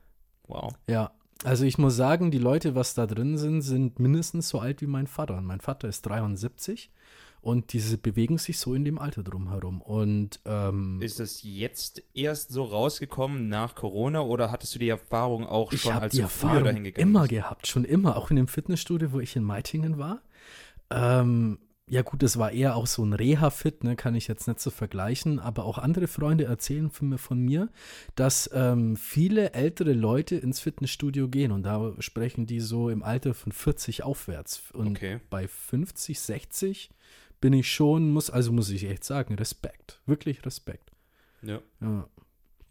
Wow. 0.48 0.74
Ja, 0.88 1.12
also 1.44 1.66
ich 1.66 1.78
muss 1.78 1.96
sagen, 1.96 2.32
die 2.32 2.40
Leute, 2.40 2.74
was 2.74 2.96
da 2.96 3.06
drin 3.06 3.38
sind, 3.38 3.62
sind 3.62 4.00
mindestens 4.00 4.50
so 4.50 4.60
alt 4.60 4.82
wie 4.82 4.88
mein 4.88 5.06
Vater. 5.06 5.38
Und 5.38 5.46
mein 5.46 5.62
Vater 5.62 5.88
ist 5.88 6.02
73 6.04 6.90
und 7.44 7.74
diese 7.74 7.98
bewegen 7.98 8.38
sich 8.38 8.58
so 8.58 8.74
in 8.74 8.86
dem 8.86 8.98
Alter 8.98 9.22
drumherum. 9.22 9.82
Und 9.82 10.40
ähm, 10.46 11.02
ist 11.02 11.20
es 11.20 11.44
jetzt 11.44 12.02
erst 12.14 12.52
so 12.52 12.64
rausgekommen 12.64 13.50
nach 13.50 13.76
Corona 13.76 14.22
oder 14.22 14.50
hattest 14.50 14.76
du 14.76 14.80
die 14.80 14.88
Erfahrung 14.88 15.46
auch 15.46 15.74
schon, 15.74 15.92
als 15.92 16.14
die 16.14 16.20
du 16.20 16.24
Erfahrung 16.24 16.56
früher 16.56 16.64
dahin 16.64 16.84
gegangen 16.86 17.10
immer 17.10 17.22
bist? 17.22 17.32
gehabt, 17.32 17.68
schon 17.68 17.84
immer, 17.84 18.16
auch 18.16 18.30
in 18.30 18.38
dem 18.38 18.48
Fitnessstudio, 18.48 19.12
wo 19.12 19.20
ich 19.20 19.36
in 19.36 19.44
Meitingen 19.44 19.98
war. 19.98 20.22
Ähm, 20.90 21.60
ja 21.90 22.02
gut, 22.02 22.24
das 22.24 22.40
war 22.40 22.54
eher 22.54 22.78
auch 22.78 22.88
so 22.88 23.04
ein 23.04 23.12
Reha-Fit, 23.12 23.84
ne, 23.84 23.98
kann 23.98 24.16
ich 24.16 24.30
jetzt 24.30 24.48
nicht 24.48 24.62
so 24.62 24.72
vergleichen, 24.72 25.40
aber 25.40 25.66
auch 25.66 25.78
andere 25.78 26.08
Freunde 26.08 26.46
erzählen 26.46 26.90
von 26.90 27.10
mir, 27.10 27.18
von 27.18 27.40
mir 27.40 27.70
dass 28.16 28.50
ähm, 28.54 28.96
viele 28.96 29.52
ältere 29.52 29.92
Leute 29.92 30.38
ins 30.38 30.62
Fitnessstudio 30.62 31.28
gehen 31.28 31.52
und 31.52 31.64
da 31.64 31.92
sprechen 32.00 32.46
die 32.46 32.62
so 32.62 32.90
im 32.90 33.04
Alter 33.04 33.34
von 33.34 33.52
40 33.52 34.04
aufwärts 34.04 34.64
und 34.72 34.96
okay. 34.96 35.20
bei 35.30 35.46
50, 35.46 36.22
60 36.22 36.90
bin 37.44 37.52
ich 37.52 37.70
schon, 37.70 38.10
muss, 38.12 38.30
also 38.30 38.54
muss 38.54 38.70
ich 38.70 38.86
echt 38.86 39.04
sagen, 39.04 39.36
Respekt. 39.36 40.00
Wirklich 40.06 40.46
Respekt. 40.46 40.94
Ja. 41.42 41.62
ja. 41.82 42.08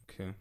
Okay. 0.05 0.33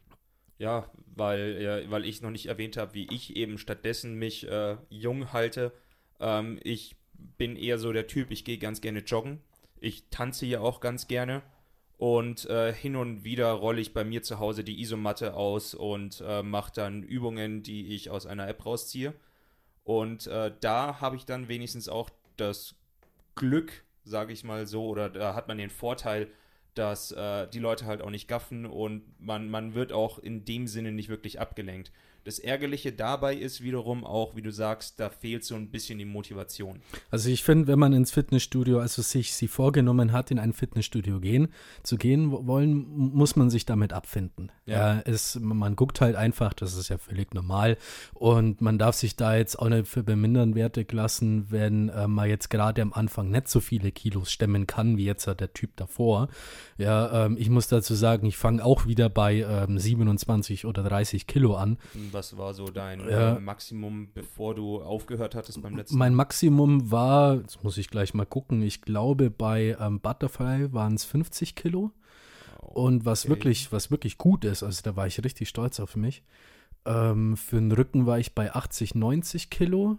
Ja, 0.58 0.90
weil, 1.14 1.62
ja, 1.62 1.92
weil 1.92 2.06
ich 2.06 2.22
noch 2.22 2.32
nicht 2.32 2.46
erwähnt 2.46 2.78
habe, 2.78 2.94
wie 2.94 3.14
ich 3.14 3.36
eben 3.36 3.58
stattdessen 3.58 4.16
mich 4.16 4.48
äh, 4.48 4.78
jung 4.88 5.34
halte. 5.34 5.74
Ähm, 6.22 6.62
ich 6.64 6.96
bin 7.38 7.58
eher 7.58 7.78
so 7.78 7.92
der 7.92 8.08
Typ, 8.08 8.32
ich 8.32 8.46
gehe 8.46 8.58
ganz 8.58 8.80
gerne 8.80 9.00
joggen. 9.00 9.42
Ich 9.82 10.08
tanze 10.12 10.46
ja 10.46 10.62
auch 10.62 10.80
ganz 10.80 11.10
gerne. 11.10 11.42
Und 11.98 12.46
äh, 12.46 12.72
hin 12.72 12.96
und 12.96 13.26
wieder 13.26 13.52
rolle 13.52 13.82
ich 13.82 13.94
bei 13.94 14.06
mir 14.06 14.24
zu 14.24 14.40
Hause 14.40 14.64
die 14.64 14.80
Isomatte 14.80 15.34
aus 15.34 15.74
und 15.74 16.24
äh, 16.26 16.42
mache 16.42 16.72
dann 16.74 17.04
Übungen, 17.04 17.64
die 17.64 17.94
ich 17.94 18.10
aus 18.10 18.26
einer 18.26 18.48
App 18.48 18.66
rausziehe. 18.66 19.14
Und 19.84 20.28
äh, 20.28 20.54
da 20.62 21.02
habe 21.02 21.18
ich 21.18 21.26
dann 21.26 21.50
wenigstens 21.50 21.90
auch 21.90 22.10
das 22.38 22.76
Glück, 23.36 23.84
sage 24.04 24.34
ich 24.34 24.44
mal 24.44 24.66
so, 24.66 24.86
oder 24.88 25.10
da 25.10 25.36
hat 25.36 25.48
man 25.48 25.58
den 25.58 25.70
Vorteil, 25.70 26.28
dass 26.74 27.12
äh, 27.12 27.48
die 27.48 27.60
Leute 27.60 27.86
halt 27.86 28.02
auch 28.02 28.10
nicht 28.10 28.28
gaffen 28.28 28.66
und 28.66 29.04
man, 29.20 29.50
man 29.50 29.74
wird 29.74 29.92
auch 29.92 30.20
in 30.20 30.46
dem 30.46 30.68
Sinne 30.68 30.92
nicht 30.92 31.10
wirklich 31.10 31.40
abgelenkt. 31.40 31.92
Das 32.24 32.38
Ärgerliche 32.38 32.92
dabei 32.92 33.36
ist 33.36 33.62
wiederum 33.62 34.04
auch, 34.06 34.36
wie 34.36 34.42
du 34.42 34.52
sagst, 34.52 35.00
da 35.00 35.10
fehlt 35.10 35.44
so 35.44 35.56
ein 35.56 35.72
bisschen 35.72 35.98
die 35.98 36.06
Motivation. 36.06 36.82
Also 37.10 37.30
ich 37.30 37.44
finde, 37.44 37.68
wenn 37.68 37.80
man 37.80 37.94
ins 37.94 38.12
Fitnessstudio, 38.12 38.80
also 38.80 39.02
sich 39.02 39.34
sie 39.34 39.48
vorgenommen 39.48 40.12
hat, 40.12 40.30
in 40.30 40.38
ein 40.38 40.54
Fitnessstudio 40.54 41.20
gehen, 41.20 41.48
zu 41.84 41.98
gehen 41.98 42.32
wollen, 42.32 42.88
muss 42.88 43.36
man 43.36 43.50
sich 43.50 43.66
damit 43.66 43.92
abfinden. 43.92 44.52
Ja. 44.66 44.96
ja 44.96 45.02
es, 45.06 45.40
man 45.40 45.76
guckt 45.76 46.00
halt 46.00 46.16
einfach, 46.16 46.54
das 46.54 46.76
ist 46.76 46.90
ja 46.90 46.98
völlig 46.98 47.34
normal 47.34 47.78
und 48.14 48.62
man 48.62 48.78
darf 48.78 48.96
sich 48.96 49.16
da 49.16 49.36
jetzt 49.36 49.58
auch 49.58 49.70
nicht 49.70 49.88
für 49.88 50.04
bemindern 50.04 50.54
Werte 50.54 50.86
lassen, 50.92 51.48
wenn 51.50 51.90
äh, 51.90 52.08
man 52.08 52.30
jetzt 52.30 52.50
gerade 52.50 52.82
am 52.82 52.94
Anfang 52.94 53.32
nicht 53.32 53.48
so 53.48 53.60
viele 53.60 53.92
Kilos 53.92 54.32
stemmen 54.32 54.68
kann, 54.68 54.98
wie 54.98 55.06
jetzt 55.06 55.26
der 55.26 55.54
Typ 55.54 55.76
davor. 55.76 56.28
Ja, 56.78 57.26
ähm, 57.26 57.38
ich 57.40 57.50
muss 57.50 57.68
dazu 57.68 57.94
sagen, 57.94 58.26
ich 58.28 58.38
fange 58.38 58.64
auch 58.64 58.86
wieder 58.86 59.10
bei 59.10 59.42
ähm, 59.42 59.78
27 59.78 60.66
oder 60.66 60.84
30 60.84 61.28
Kilo 61.28 61.56
an. 61.56 61.78
Was 62.12 62.38
war 62.38 62.54
so 62.54 62.66
dein 62.66 63.00
ja. 63.08 63.38
Äh, 63.38 63.40
Maximum, 63.40 64.10
bevor 64.14 64.56
du 64.56 64.82
aufgehört 64.82 65.36
hattest 65.36 65.62
beim 65.62 65.76
letzten 65.76 65.98
Mein 65.98 66.16
Maximum 66.16 66.92
war, 66.92 67.36
jetzt 67.36 67.64
muss 67.64 67.78
ich 67.78 67.90
gleich 67.90 68.14
mal 68.14 68.26
gucken, 68.26 68.62
ich 68.62 68.82
glaube 68.82 69.30
bei 69.30 69.78
ähm, 69.80 70.00
Butterfly 70.00 70.74
waren 70.74 70.96
es 70.96 71.06
50 71.06 71.56
Kilo. 71.56 71.92
Okay. 72.60 72.80
Und 72.80 73.06
was 73.06 73.28
wirklich, 73.28 73.72
was 73.72 73.92
wirklich 73.92 74.18
gut 74.18 74.46
ist, 74.46 74.64
also 74.64 74.82
da 74.84 74.96
war 74.96 75.08
ich 75.08 75.24
richtig 75.24 75.50
stolz 75.50 75.80
auf 75.80 75.96
mich. 75.96 76.24
Ähm, 76.86 77.38
für 77.38 77.58
den 77.58 77.72
Rücken 77.72 78.06
war 78.06 78.20
ich 78.20 78.34
bei 78.34 78.54
80, 78.54 78.96
90 78.96 79.50
Kilo. 79.50 79.98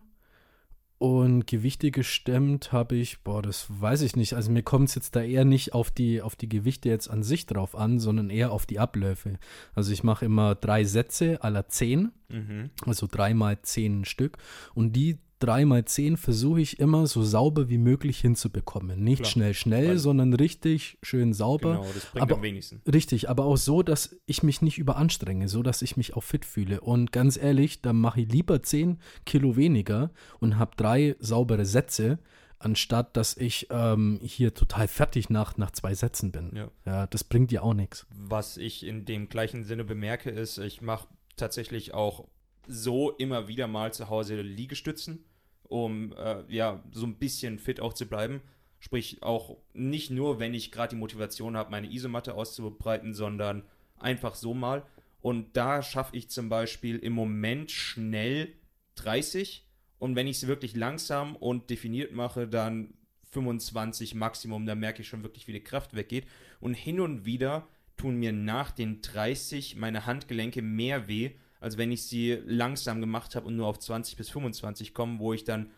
Und 1.03 1.49
Gewichte 1.49 1.91
gestemmt 1.91 2.71
habe 2.71 2.95
ich, 2.95 3.23
boah, 3.25 3.43
das 3.43 3.67
weiß 3.69 4.03
ich 4.03 4.15
nicht. 4.15 4.35
Also 4.35 4.53
mir 4.53 4.63
kommt 4.63 4.89
es 4.89 4.95
jetzt 4.95 5.17
da 5.17 5.21
eher 5.21 5.45
nicht 5.45 5.75
auf 5.75 5.91
die, 5.91 6.23
auf 6.23 6.37
die 6.37 6.49
Gewichte 6.49 6.89
jetzt 6.89 7.09
an 7.11 7.25
sich 7.25 7.45
drauf 7.47 7.75
an, 7.75 7.99
sondern 7.99 8.31
eher 8.31 8.53
auf 8.53 8.67
die 8.67 8.79
Abläufe. 8.79 9.41
Also 9.75 9.93
ich 9.93 10.05
mache 10.05 10.27
immer 10.27 10.55
drei 10.55 10.85
Sätze 10.85 11.43
aller 11.43 11.67
zehn, 11.67 12.13
Mhm. 12.29 12.71
also 12.87 13.09
dreimal 13.11 13.61
zehn 13.63 14.05
Stück. 14.05 14.39
Und 14.75 14.93
die 14.93 15.19
dreimal 15.43 15.85
zehn 15.85 16.17
versuche 16.17 16.61
ich 16.61 16.79
immer 16.79 17.07
so 17.07 17.23
sauber 17.23 17.69
wie 17.69 17.79
möglich 17.79 18.21
hinzubekommen. 18.21 19.03
Nicht 19.03 19.23
Klar. 19.23 19.31
schnell, 19.31 19.55
schnell, 19.55 19.99
sondern 19.99 20.33
richtig 20.35 20.99
schön 21.03 21.33
sauber. 21.33 21.73
Genau, 21.77 21.93
das 21.93 22.07
bringt 22.07 22.23
Aber- 22.23 22.35
am 22.37 22.43
wenigsten. 22.43 22.81
Richtig, 22.91 23.29
aber 23.29 23.45
auch 23.45 23.57
so, 23.57 23.83
dass 23.83 24.17
ich 24.27 24.43
mich 24.43 24.63
nicht 24.63 24.79
überanstrenge, 24.79 25.49
so 25.49 25.63
dass 25.63 25.83
ich 25.83 25.97
mich 25.97 26.15
auch 26.15 26.23
fit 26.23 26.45
fühle. 26.45 26.81
Und 26.81 27.13
ganz 27.13 27.37
ehrlich, 27.37 27.83
dann 27.83 27.97
mache 27.97 28.21
ich 28.23 28.31
lieber 28.33 28.63
10 28.63 28.99
Kilo 29.27 29.57
weniger 29.57 30.11
und 30.41 30.59
habe 30.59 30.73
drei 30.77 31.17
saubere 31.19 31.65
Sätze, 31.65 32.19
anstatt 32.59 33.17
dass 33.17 33.37
ich 33.37 33.67
ähm, 33.71 34.21
hier 34.23 34.55
total 34.55 34.87
fertig 34.87 35.31
nach, 35.31 35.57
nach 35.57 35.73
zwei 35.73 35.95
Sätzen 35.95 36.31
bin. 36.31 36.53
Ja. 36.55 36.71
Ja, 36.87 37.07
das 37.09 37.25
bringt 37.25 37.51
dir 37.51 37.63
auch 37.65 37.75
nichts. 37.75 38.07
Was 38.11 38.57
ich 38.57 38.87
in 38.87 39.05
dem 39.05 39.29
gleichen 39.29 39.65
Sinne 39.65 39.85
bemerke, 39.85 40.31
ist, 40.31 40.59
ich 40.59 40.81
mache 40.81 41.09
tatsächlich 41.37 41.93
auch 41.95 42.29
so 42.69 43.11
immer 43.11 43.49
wieder 43.49 43.67
mal 43.67 43.93
zu 43.93 44.09
Hause 44.09 44.41
Liegestützen, 44.41 45.25
um 45.73 46.13
äh, 46.13 46.45
ja 46.49 46.83
so 46.93 47.07
ein 47.07 47.15
bisschen 47.15 47.59
fit 47.59 47.81
auch 47.81 47.95
zu 47.95 48.07
bleiben. 48.07 48.43
Sprich 48.79 49.23
auch 49.23 49.57
nicht 49.73 50.11
nur, 50.11 50.39
wenn 50.39 50.55
ich 50.55 50.71
gerade 50.71 50.91
die 50.91 51.01
Motivation 51.01 51.57
habe, 51.57 51.71
meine 51.71 51.91
Isomatte 51.91 52.35
auszubreiten, 52.35 53.15
sondern 53.15 53.63
einfach 53.99 54.35
so 54.35 54.55
mal. 54.55 54.85
Und 55.23 55.57
da 55.57 55.83
schaffe 55.83 56.17
ich 56.17 56.29
zum 56.29 56.49
Beispiel 56.49 56.99
im 56.99 57.15
Moment 57.15 57.71
schnell 57.71 58.53
30. 58.97 59.67
Und 59.99 60.15
wenn 60.17 60.27
ich 60.27 60.39
es 60.39 60.47
wirklich 60.47 60.77
langsam 60.77 61.37
und 61.37 61.71
definiert 61.71 62.13
mache, 62.13 62.49
dann 62.49 62.93
25 63.31 64.15
Maximum. 64.15 64.67
Da 64.67 64.75
merke 64.75 65.03
ich 65.03 65.09
schon 65.09 65.23
wirklich, 65.23 65.47
wie 65.47 65.53
die 65.53 65.65
Kraft 65.65 65.95
weggeht. 65.95 66.27
Und 66.61 66.75
hin 66.75 67.01
und 67.01 67.25
wieder 67.25 67.67
tun 67.97 68.17
mir 68.17 68.33
nach 68.33 68.73
den 68.73 69.01
30 69.01 69.77
meine 69.77 70.05
Handgelenke 70.05 70.61
mehr 70.61 71.09
weh, 71.09 71.31
als 71.63 71.79
wenn 71.79 71.93
ich 71.93 72.03
sie 72.03 72.39
langsam 72.45 73.01
gemacht 73.01 73.37
habe 73.37 73.47
und 73.47 73.57
nur 73.57 73.69
auf 73.69 73.79
20 73.79 74.17
bis 74.17 74.29
25 74.31 74.95
komme, 74.95 75.19
wo 75.19 75.33
ich 75.33 75.45
dann 75.45 75.71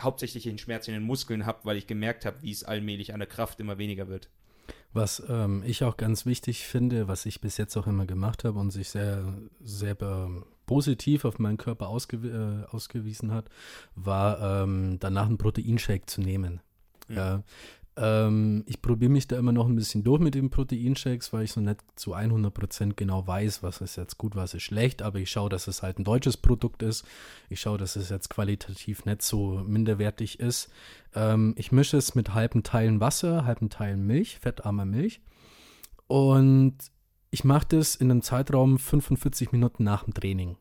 hauptsächlich 0.00 0.44
den 0.44 0.58
Schmerz 0.58 0.88
in 0.88 0.94
den 0.94 1.02
Muskeln 1.02 1.44
habe, 1.44 1.60
weil 1.64 1.76
ich 1.76 1.86
gemerkt 1.86 2.24
habe, 2.24 2.36
wie 2.42 2.52
es 2.52 2.64
allmählich 2.64 3.12
an 3.12 3.20
der 3.20 3.28
Kraft 3.28 3.60
immer 3.60 3.76
weniger 3.76 4.08
wird. 4.08 4.30
Was 4.92 5.22
ähm, 5.28 5.62
ich 5.66 5.84
auch 5.84 5.96
ganz 5.96 6.26
wichtig 6.26 6.66
finde, 6.66 7.08
was 7.08 7.26
ich 7.26 7.40
bis 7.40 7.56
jetzt 7.56 7.76
auch 7.76 7.86
immer 7.86 8.06
gemacht 8.06 8.44
habe 8.44 8.58
und 8.58 8.70
sich 8.70 8.90
sehr, 8.90 9.24
sehr 9.60 10.00
ähm, 10.00 10.44
positiv 10.66 11.24
auf 11.24 11.38
meinen 11.38 11.56
Körper 11.56 11.88
ausgew 11.88 12.26
äh, 12.26 12.64
ausgewiesen 12.70 13.32
hat, 13.32 13.48
war 13.94 14.62
ähm, 14.62 14.98
danach 15.00 15.26
einen 15.26 15.38
Proteinshake 15.38 16.06
zu 16.06 16.20
nehmen. 16.20 16.60
Ja. 17.08 17.42
Ähm, 17.96 18.64
ich 18.66 18.80
probiere 18.80 19.10
mich 19.10 19.28
da 19.28 19.38
immer 19.38 19.52
noch 19.52 19.66
ein 19.66 19.76
bisschen 19.76 20.02
durch 20.02 20.20
mit 20.20 20.34
den 20.34 20.48
Proteinshakes, 20.48 21.32
weil 21.32 21.44
ich 21.44 21.52
so 21.52 21.60
nicht 21.60 21.80
zu 21.94 22.14
100% 22.14 22.94
genau 22.94 23.26
weiß, 23.26 23.62
was 23.62 23.82
ist 23.82 23.96
jetzt 23.96 24.16
gut, 24.16 24.34
was 24.34 24.54
ist 24.54 24.62
schlecht, 24.62 25.02
aber 25.02 25.18
ich 25.18 25.30
schaue, 25.30 25.50
dass 25.50 25.66
es 25.66 25.82
halt 25.82 25.98
ein 25.98 26.04
deutsches 26.04 26.38
Produkt 26.38 26.82
ist. 26.82 27.04
Ich 27.50 27.60
schaue, 27.60 27.76
dass 27.76 27.96
es 27.96 28.08
jetzt 28.08 28.30
qualitativ 28.30 29.04
nicht 29.04 29.22
so 29.22 29.62
minderwertig 29.66 30.40
ist. 30.40 30.70
Ähm, 31.14 31.54
ich 31.58 31.70
mische 31.70 31.98
es 31.98 32.14
mit 32.14 32.32
halben 32.32 32.62
Teilen 32.62 33.00
Wasser, 33.00 33.44
halben 33.44 33.68
Teilen 33.68 34.06
Milch, 34.06 34.38
fettarmer 34.38 34.86
Milch. 34.86 35.20
Und 36.06 36.78
ich 37.30 37.44
mache 37.44 37.66
das 37.68 37.94
in 37.94 38.10
einem 38.10 38.22
Zeitraum 38.22 38.78
45 38.78 39.52
Minuten 39.52 39.84
nach 39.84 40.04
dem 40.04 40.14
Training. 40.14 40.56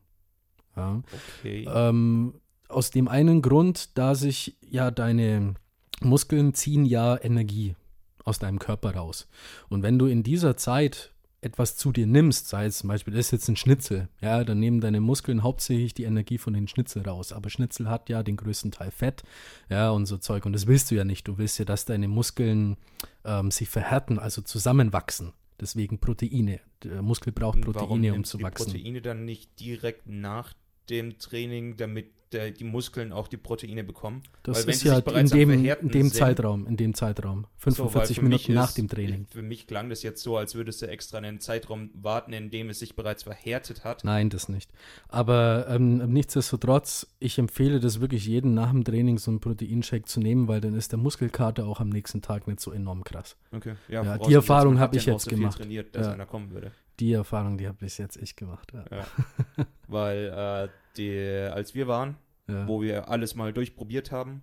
Ja. 0.76 1.02
Okay. 1.40 1.66
Ähm, 1.74 2.42
aus 2.68 2.92
dem 2.92 3.08
einen 3.08 3.42
Grund, 3.42 3.98
da 3.98 4.16
sich 4.16 4.58
ja 4.62 4.92
deine 4.92 5.56
Muskeln 6.04 6.54
ziehen 6.54 6.86
ja 6.86 7.18
Energie 7.22 7.76
aus 8.24 8.40
deinem 8.40 8.60
Körper 8.60 8.96
raus. 8.96 9.28
Und 9.70 9.84
wenn 9.84 9.98
du 9.98 10.06
in 10.06 10.24
dieser 10.24 10.58
Zeit 10.58 11.12
etwas 11.42 11.76
zu 11.76 11.92
dir 11.92 12.06
nimmst, 12.06 12.50
sei 12.50 12.68
es 12.68 12.78
zum 12.78 12.88
Beispiel, 12.90 13.16
das 13.16 13.28
ist 13.28 13.32
jetzt 13.32 13.48
ein 13.48 13.56
Schnitzel, 13.56 14.08
ja, 14.22 14.44
dann 14.44 14.60
nehmen 14.60 14.80
deine 14.80 15.02
Muskeln 15.02 15.42
hauptsächlich 15.42 15.96
die 15.96 16.04
Energie 16.04 16.38
von 16.38 16.54
den 16.54 16.68
Schnitzel 16.68 17.02
raus. 17.02 17.34
Aber 17.34 17.50
Schnitzel 17.50 17.90
hat 17.90 18.10
ja 18.10 18.22
den 18.22 18.38
größten 18.38 18.72
Teil 18.72 18.92
Fett, 18.92 19.24
ja, 19.68 19.90
und 19.90 20.06
so 20.06 20.18
Zeug. 20.18 20.46
Und 20.46 20.54
das 20.54 20.68
willst 20.68 20.92
du 20.92 20.96
ja 20.96 21.04
nicht. 21.04 21.28
Du 21.28 21.40
willst 21.40 21.58
ja, 21.58 21.66
dass 21.66 21.86
deine 21.86 22.08
Muskeln 22.08 22.78
ähm, 23.26 23.50
sich 23.50 23.70
verhärten, 23.70 24.20
also 24.20 24.44
zusammenwachsen. 24.44 25.34
Deswegen 25.60 26.00
Proteine. 26.00 26.60
Der 26.84 27.02
Muskel 27.02 27.34
braucht 27.34 27.58
Und 27.58 27.74
warum 27.74 28.02
Proteine, 28.02 28.14
um 28.14 28.24
zu 28.24 28.42
wachsen. 28.42 28.74
Proteine 28.74 29.02
dann 29.02 29.26
nicht 29.26 29.60
direkt 29.60 30.08
nach 30.08 30.54
dem 30.90 31.18
Training, 31.18 31.76
damit 31.76 32.12
der, 32.34 32.52
die 32.52 32.64
Muskeln 32.64 33.12
auch 33.14 33.28
die 33.28 33.38
Proteine 33.38 33.84
bekommen? 33.84 34.24
Das 34.44 34.66
Weil 34.66 34.74
ist 34.74 34.84
ja 34.84 34.98
in 35.00 35.28
dem, 35.28 35.50
in 35.52 35.90
dem 35.90 36.12
Zeitraum, 36.12 36.66
in 36.68 36.78
dem 36.78 36.94
Zeitraum. 36.94 37.46
So, 37.58 37.66
weil 37.68 37.74
45 37.76 38.16
für 38.18 38.22
mich 38.24 38.30
Minuten 38.48 38.54
nach 38.54 38.70
ist- 38.70 38.78
dem 38.78 38.88
Training. 38.88 39.28
Für 39.30 39.42
mich 39.42 39.68
klang 39.68 39.90
das 39.90 40.02
jetzt 40.04 40.24
so, 40.24 40.38
als 40.38 40.56
würdest 40.56 40.82
du 40.82 40.88
extra 40.88 41.18
einen 41.20 41.40
Zeitraum 41.40 41.90
warten, 41.94 42.34
in 42.34 42.50
dem 42.50 42.70
es 42.70 42.80
sich 42.80 42.96
bereits 42.96 43.24
verhärtet 43.24 43.84
hat. 43.84 44.04
Nein, 44.04 44.30
das 44.30 44.50
nicht. 44.50 44.72
Aber 45.10 45.68
ähm, 45.70 45.98
nichtsdestotrotz, 46.12 47.08
ich 47.20 47.38
empfehle 47.38 47.80
das 47.80 48.02
wirklich 48.02 48.26
jedem 48.26 48.54
nach 48.54 48.72
dem 48.72 48.84
Training 48.84 49.18
so 49.18 49.30
einen 49.32 49.40
Proteinshake 49.40 50.06
zu 50.06 50.20
nehmen, 50.20 50.48
weil 50.48 50.62
dann 50.62 50.74
ist 50.76 50.92
der 50.92 51.00
Muskelkater 51.00 51.66
auch 51.66 51.80
am 51.80 51.90
nächsten 51.90 52.22
Tag 52.22 52.48
nicht 52.48 52.60
so 52.60 52.72
enorm 52.72 53.04
krass. 53.04 53.36
Okay. 53.52 53.76
Ja, 53.88 54.02
die 54.02 54.08
vorausgesetzt, 54.08 54.34
Erfahrung 54.36 54.74
man 54.76 54.82
hab 54.82 54.90
hat 54.92 54.96
ich 54.96 55.06
ja 55.06 55.14
jetzt 55.14 55.24
so 55.26 55.30
gemacht. 55.30 55.58
trainiert, 55.58 55.96
dass 55.96 56.08
Ja. 56.08 56.14
einer 56.14 56.26
kommen 56.26 56.52
würde. 56.52 56.72
Die 57.00 57.14
Erfahrung, 57.14 57.58
die 57.58 57.68
habe 57.68 57.84
ich 57.86 57.98
jetzt 57.98 58.18
ich 58.18 58.36
gemacht. 58.36 58.72
Ja. 58.74 58.86
Ja. 58.92 59.66
Weil 59.88 60.70
äh, 60.70 60.70
die, 60.98 61.18
als 61.52 61.74
wir 61.76 61.88
waren, 61.88 62.18
Ja. 62.48 62.68
wo 62.68 62.82
wir 62.82 63.10
alles 63.10 63.36
mal 63.36 63.54
durchprobiert 63.54 64.12
haben, 64.12 64.42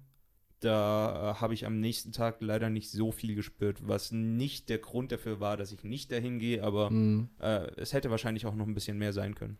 da 0.61 1.31
äh, 1.31 1.35
habe 1.40 1.55
ich 1.55 1.67
am 1.67 1.78
nächsten 1.81 2.11
Tag 2.12 2.37
leider 2.40 2.69
nicht 2.69 2.90
so 2.90 3.12
viel 3.12 3.35
gespürt, 3.37 3.78
was 3.87 4.11
nicht 4.11 4.69
der 4.69 4.78
Grund 4.78 5.12
dafür 5.12 5.38
war, 5.40 5.57
dass 5.57 5.71
ich 5.73 5.85
nicht 5.85 6.11
dahin 6.11 6.38
gehe, 6.40 6.64
aber 6.64 6.90
Mm. 6.90 7.28
äh, 7.40 7.71
es 7.76 7.93
hätte 7.93 8.11
wahrscheinlich 8.11 8.45
auch 8.47 8.55
noch 8.57 8.67
ein 8.67 8.75
bisschen 8.75 8.99
mehr 8.99 9.12
sein 9.12 9.35
können. 9.37 9.57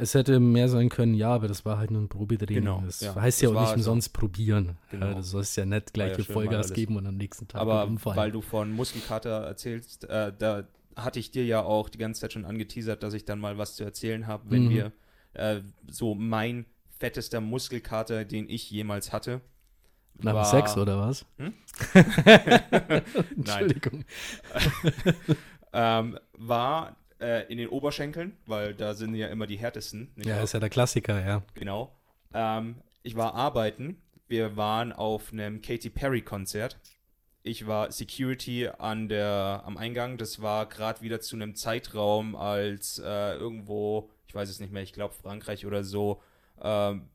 Es 0.00 0.14
hätte 0.14 0.38
mehr 0.40 0.68
sein 0.68 0.88
können, 0.88 1.12
ja, 1.12 1.34
aber 1.34 1.48
das 1.48 1.64
war 1.64 1.76
halt 1.76 1.90
nur 1.90 2.00
ein 2.00 2.08
Probetraining. 2.08 2.62
Genau, 2.64 2.82
das 2.86 3.00
ja. 3.00 3.14
heißt 3.16 3.42
ja 3.42 3.48
Das 3.48 3.56
auch 3.56 3.60
nicht 3.62 3.68
also- 3.70 3.90
umsonst 3.90 4.12
probieren. 4.14 4.78
Genau. 4.90 5.06
Ja, 5.06 5.14
du 5.14 5.22
sollst 5.22 5.56
ja 5.56 5.66
nicht 5.66 5.98
War 5.98 6.06
ja 6.06 6.18
Vollgas 6.24 6.72
geben 6.72 6.96
und 6.96 7.06
am 7.06 7.16
nächsten 7.16 7.48
Tag 7.48 7.60
Aber 7.60 7.84
umfallen. 7.84 8.16
weil 8.16 8.30
du 8.30 8.40
von 8.40 8.70
Muskelkater 8.72 9.30
erzählst, 9.44 10.04
äh, 10.04 10.32
da 10.38 10.64
hatte 10.96 11.18
ich 11.18 11.30
dir 11.32 11.44
ja 11.44 11.62
auch 11.62 11.88
die 11.88 11.98
ganze 11.98 12.20
Zeit 12.22 12.32
schon 12.32 12.44
angeteasert, 12.44 13.02
dass 13.02 13.12
ich 13.12 13.24
dann 13.24 13.38
mal 13.40 13.58
was 13.58 13.74
zu 13.76 13.84
erzählen 13.84 14.26
habe, 14.28 14.44
wenn 14.50 14.66
Mhm. 14.66 14.70
wir 14.70 14.92
äh, 15.38 15.62
so 15.90 16.14
mein 16.14 16.66
fettester 16.98 17.40
Muskelkater, 17.40 18.24
den 18.24 18.48
ich 18.48 18.70
jemals 18.70 19.12
hatte. 19.12 19.40
Nach 20.20 20.34
war- 20.34 20.44
Sex 20.44 20.76
oder 20.76 20.98
was? 20.98 21.24
Hm? 21.38 21.54
Entschuldigung. 23.36 24.04
ähm, 25.72 26.18
war 26.32 26.96
äh, 27.20 27.50
in 27.50 27.58
den 27.58 27.68
Oberschenkeln, 27.68 28.36
weil 28.46 28.74
da 28.74 28.94
sind 28.94 29.14
ja 29.14 29.28
immer 29.28 29.46
die 29.46 29.58
härtesten. 29.58 30.10
Ja, 30.16 30.36
wahr? 30.36 30.44
ist 30.44 30.54
ja 30.54 30.60
der 30.60 30.70
Klassiker, 30.70 31.24
ja. 31.24 31.42
Genau. 31.54 31.92
Ähm, 32.34 32.76
ich 33.02 33.16
war 33.16 33.34
arbeiten. 33.34 34.02
Wir 34.26 34.56
waren 34.56 34.92
auf 34.92 35.32
einem 35.32 35.62
Katy 35.62 35.90
Perry 35.90 36.22
Konzert. 36.22 36.78
Ich 37.42 37.66
war 37.66 37.90
Security 37.92 38.68
an 38.68 39.08
der, 39.08 39.62
am 39.64 39.76
Eingang. 39.76 40.18
Das 40.18 40.42
war 40.42 40.66
gerade 40.66 41.00
wieder 41.00 41.20
zu 41.20 41.36
einem 41.36 41.54
Zeitraum, 41.54 42.36
als 42.36 42.98
äh, 42.98 43.34
irgendwo, 43.36 44.10
ich 44.28 44.34
weiß 44.34 44.48
es 44.48 44.60
nicht 44.60 44.72
mehr, 44.72 44.82
ich 44.82 44.92
glaube 44.92 45.14
Frankreich 45.14 45.66
oder 45.66 45.82
so, 45.82 46.22
ähm, 46.60 47.08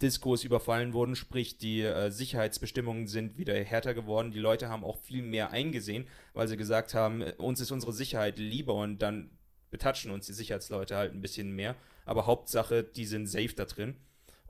Diskos 0.00 0.44
überfallen 0.44 0.94
wurden, 0.94 1.14
sprich 1.14 1.58
die 1.58 1.82
äh, 1.82 2.10
Sicherheitsbestimmungen 2.10 3.06
sind 3.06 3.36
wieder 3.36 3.54
härter 3.54 3.92
geworden. 3.92 4.30
Die 4.30 4.38
Leute 4.38 4.68
haben 4.68 4.84
auch 4.84 4.96
viel 4.96 5.22
mehr 5.22 5.50
eingesehen, 5.50 6.06
weil 6.32 6.48
sie 6.48 6.56
gesagt 6.56 6.94
haben, 6.94 7.20
äh, 7.20 7.34
uns 7.36 7.60
ist 7.60 7.70
unsere 7.70 7.92
Sicherheit 7.92 8.38
lieber 8.38 8.74
und 8.74 9.02
dann 9.02 9.30
betatschen 9.70 10.10
uns 10.10 10.26
die 10.26 10.32
Sicherheitsleute 10.32 10.96
halt 10.96 11.12
ein 11.12 11.20
bisschen 11.20 11.52
mehr. 11.52 11.76
Aber 12.06 12.26
Hauptsache, 12.26 12.82
die 12.82 13.04
sind 13.04 13.26
safe 13.26 13.54
da 13.54 13.66
drin. 13.66 13.96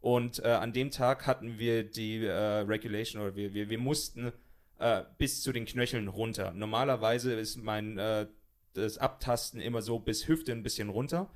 Und 0.00 0.38
äh, 0.44 0.48
an 0.48 0.72
dem 0.72 0.90
Tag 0.90 1.26
hatten 1.26 1.58
wir 1.58 1.84
die 1.84 2.24
äh, 2.24 2.32
Regulation 2.32 3.22
oder 3.22 3.34
wir, 3.34 3.52
wir, 3.52 3.68
wir 3.68 3.78
mussten 3.78 4.32
äh, 4.78 5.02
bis 5.18 5.42
zu 5.42 5.52
den 5.52 5.66
Knöcheln 5.66 6.08
runter. 6.08 6.52
Normalerweise 6.52 7.34
ist 7.34 7.56
mein 7.56 7.98
äh, 7.98 8.26
das 8.72 8.98
Abtasten 8.98 9.60
immer 9.60 9.82
so 9.82 9.98
bis 9.98 10.28
Hüfte 10.28 10.52
ein 10.52 10.62
bisschen 10.62 10.88
runter. 10.88 11.28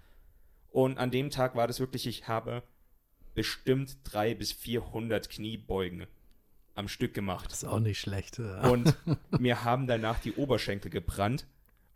Und 0.75 0.99
an 0.99 1.13
dem 1.13 1.31
Tag 1.31 1.55
war 1.55 1.69
das 1.69 1.79
wirklich, 1.79 2.05
ich 2.09 2.27
habe 2.27 2.65
bestimmt 3.37 3.97
300 4.03 4.39
bis 4.41 4.51
400 4.51 5.31
Kniebeugen 5.31 6.09
am 6.75 6.89
Stück 6.89 7.15
gemacht. 7.15 7.53
Das 7.53 7.63
ist 7.63 7.69
auch 7.69 7.79
nicht 7.79 8.01
schlecht. 8.01 8.41
Ja. 8.41 8.69
Und 8.69 8.93
mir 9.39 9.63
haben 9.63 9.87
danach 9.87 10.19
die 10.19 10.33
Oberschenkel 10.33 10.91
gebrannt 10.91 11.47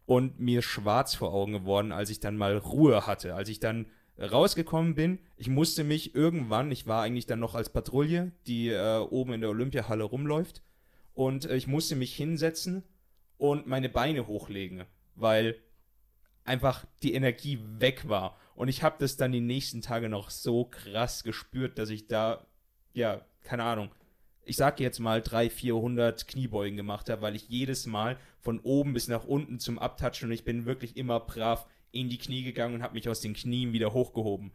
und 0.06 0.38
mir 0.38 0.62
schwarz 0.62 1.16
vor 1.16 1.34
Augen 1.34 1.54
geworden, 1.54 1.90
als 1.90 2.08
ich 2.08 2.20
dann 2.20 2.36
mal 2.36 2.56
Ruhe 2.56 3.04
hatte. 3.04 3.34
Als 3.34 3.48
ich 3.48 3.58
dann 3.58 3.86
rausgekommen 4.16 4.94
bin, 4.94 5.18
ich 5.36 5.48
musste 5.48 5.82
mich 5.82 6.14
irgendwann, 6.14 6.70
ich 6.70 6.86
war 6.86 7.02
eigentlich 7.02 7.26
dann 7.26 7.40
noch 7.40 7.56
als 7.56 7.70
Patrouille, 7.70 8.30
die 8.46 8.68
äh, 8.68 8.98
oben 8.98 9.32
in 9.32 9.40
der 9.40 9.50
Olympiahalle 9.50 10.04
rumläuft, 10.04 10.62
und 11.14 11.46
äh, 11.46 11.56
ich 11.56 11.66
musste 11.66 11.96
mich 11.96 12.14
hinsetzen 12.14 12.84
und 13.38 13.66
meine 13.66 13.88
Beine 13.88 14.28
hochlegen, 14.28 14.84
weil 15.16 15.56
einfach 16.44 16.84
die 17.02 17.14
Energie 17.14 17.58
weg 17.80 18.08
war. 18.08 18.36
Und 18.58 18.66
ich 18.66 18.82
habe 18.82 18.96
das 18.98 19.16
dann 19.16 19.30
die 19.30 19.40
nächsten 19.40 19.82
Tage 19.82 20.08
noch 20.08 20.30
so 20.30 20.64
krass 20.64 21.22
gespürt, 21.22 21.78
dass 21.78 21.90
ich 21.90 22.08
da, 22.08 22.44
ja, 22.92 23.20
keine 23.44 23.62
Ahnung, 23.62 23.90
ich 24.44 24.56
sag 24.56 24.80
jetzt 24.80 24.98
mal 24.98 25.22
300, 25.22 25.52
400 25.52 26.26
Kniebeugen 26.26 26.76
gemacht 26.76 27.08
habe, 27.08 27.22
weil 27.22 27.36
ich 27.36 27.48
jedes 27.48 27.86
Mal 27.86 28.16
von 28.40 28.58
oben 28.58 28.94
bis 28.94 29.06
nach 29.06 29.22
unten 29.22 29.60
zum 29.60 29.78
Abtatschen 29.78 30.28
und 30.28 30.34
ich 30.34 30.44
bin 30.44 30.66
wirklich 30.66 30.96
immer 30.96 31.20
brav 31.20 31.66
in 31.92 32.08
die 32.08 32.18
Knie 32.18 32.42
gegangen 32.42 32.74
und 32.74 32.82
habe 32.82 32.94
mich 32.94 33.08
aus 33.08 33.20
den 33.20 33.32
Knien 33.32 33.72
wieder 33.72 33.92
hochgehoben. 33.92 34.50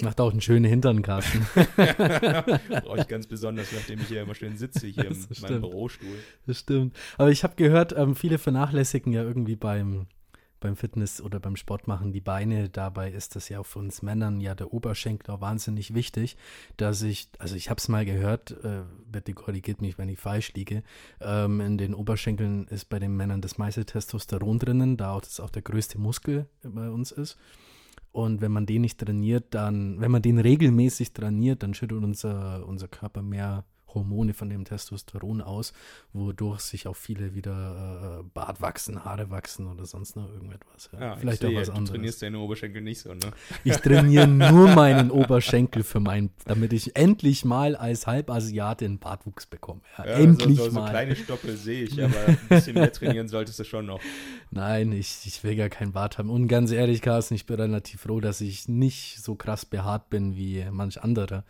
Macht 0.00 0.18
auch 0.22 0.30
einen 0.30 0.40
schönen 0.40 0.64
Hintern, 0.64 1.02
Carsten. 1.02 1.46
Brauche 1.76 3.00
ich 3.00 3.08
ganz 3.08 3.26
besonders, 3.26 3.70
nachdem 3.70 4.00
ich 4.00 4.08
hier 4.08 4.22
immer 4.22 4.34
schön 4.34 4.56
sitze, 4.56 4.86
hier 4.86 5.10
in 5.10 5.26
meinem 5.42 5.60
Bürostuhl. 5.60 6.16
Das 6.46 6.60
stimmt. 6.60 6.96
Aber 7.18 7.30
ich 7.30 7.44
habe 7.44 7.56
gehört, 7.56 7.92
ähm, 7.94 8.16
viele 8.16 8.38
vernachlässigen 8.38 9.12
ja 9.12 9.22
irgendwie 9.22 9.56
beim, 9.56 10.06
beim 10.62 10.76
Fitness 10.76 11.20
oder 11.20 11.40
beim 11.40 11.56
Sport 11.56 11.86
machen 11.86 12.12
die 12.12 12.20
Beine. 12.20 12.68
Dabei 12.68 13.10
ist 13.10 13.36
das 13.36 13.48
ja 13.48 13.62
für 13.62 13.80
uns 13.80 14.02
Männern 14.02 14.40
ja 14.40 14.54
der 14.54 14.72
Oberschenkel 14.72 15.34
auch 15.34 15.40
wahnsinnig 15.40 15.94
wichtig, 15.94 16.36
dass 16.76 17.02
ich, 17.02 17.28
also 17.38 17.54
ich 17.56 17.68
habe 17.68 17.78
es 17.78 17.88
mal 17.88 18.04
gehört, 18.04 18.52
äh, 18.64 18.82
bitte 19.10 19.34
korrigiert 19.34 19.82
mich, 19.82 19.98
wenn 19.98 20.08
ich 20.08 20.18
falsch 20.18 20.54
liege, 20.54 20.82
ähm, 21.20 21.60
in 21.60 21.76
den 21.76 21.94
Oberschenkeln 21.94 22.66
ist 22.68 22.88
bei 22.88 22.98
den 22.98 23.16
Männern 23.16 23.40
das 23.40 23.58
meiste 23.58 23.84
Testosteron 23.84 24.58
drinnen, 24.58 24.96
da 24.96 25.12
auch 25.12 25.20
das 25.20 25.40
auch 25.40 25.50
der 25.50 25.62
größte 25.62 25.98
Muskel 25.98 26.46
bei 26.62 26.88
uns 26.88 27.12
ist. 27.12 27.36
Und 28.12 28.42
wenn 28.42 28.52
man 28.52 28.66
den 28.66 28.82
nicht 28.82 28.98
trainiert, 28.98 29.46
dann, 29.50 30.00
wenn 30.00 30.10
man 30.10 30.20
den 30.20 30.38
regelmäßig 30.38 31.14
trainiert, 31.14 31.62
dann 31.62 31.72
schüttet 31.72 32.02
unser, 32.02 32.66
unser 32.66 32.86
Körper 32.86 33.22
mehr 33.22 33.64
Hormone 33.94 34.34
von 34.34 34.48
dem 34.50 34.64
Testosteron 34.64 35.40
aus, 35.40 35.72
wodurch 36.12 36.60
sich 36.60 36.86
auch 36.86 36.96
viele 36.96 37.34
wieder 37.34 38.20
äh, 38.20 38.24
Bart 38.34 38.60
wachsen, 38.60 39.04
Haare 39.04 39.30
wachsen 39.30 39.66
oder 39.66 39.86
sonst 39.86 40.16
noch 40.16 40.30
irgendetwas. 40.30 40.90
Ja. 40.92 41.00
Ja, 41.00 41.16
Vielleicht 41.16 41.42
ich 41.42 41.48
auch 41.48 41.60
was 41.60 41.66
du 41.68 41.72
anderes. 41.72 41.90
trainierst 41.90 42.22
deine 42.22 42.38
Oberschenkel 42.38 42.82
nicht 42.82 43.00
so, 43.00 43.12
ne? 43.14 43.20
Ich 43.64 43.76
trainiere 43.76 44.26
nur 44.28 44.68
meinen 44.74 45.10
Oberschenkel 45.10 45.82
für 45.82 46.00
meinen, 46.00 46.30
damit 46.44 46.72
ich 46.72 46.96
endlich 46.96 47.44
mal 47.44 47.76
als 47.76 48.06
Halbasiate 48.06 48.84
einen 48.84 48.98
Bartwuchs 48.98 49.46
bekomme. 49.46 49.80
Ja, 49.98 50.04
endlich 50.04 50.58
so, 50.58 50.64
so, 50.64 50.70
so 50.70 50.80
mal. 50.80 50.90
kleine 50.90 51.16
Stoppel 51.16 51.56
sehe 51.56 51.84
ich, 51.84 52.02
aber 52.02 52.16
ein 52.26 52.38
bisschen 52.48 52.74
mehr 52.74 52.92
trainieren 52.92 53.28
solltest 53.28 53.58
du 53.58 53.64
schon 53.64 53.86
noch. 53.86 54.00
Nein, 54.50 54.92
ich, 54.92 55.20
ich 55.26 55.42
will 55.44 55.56
gar 55.56 55.68
keinen 55.68 55.92
Bart 55.92 56.18
haben. 56.18 56.30
Und 56.30 56.48
ganz 56.48 56.70
ehrlich, 56.72 57.02
Carsten, 57.02 57.34
ich 57.34 57.46
bin 57.46 57.56
relativ 57.56 58.00
froh, 58.02 58.20
dass 58.20 58.40
ich 58.40 58.68
nicht 58.68 59.22
so 59.22 59.34
krass 59.34 59.64
behaart 59.64 60.10
bin 60.10 60.36
wie 60.36 60.64
manch 60.70 61.02
anderer. 61.02 61.44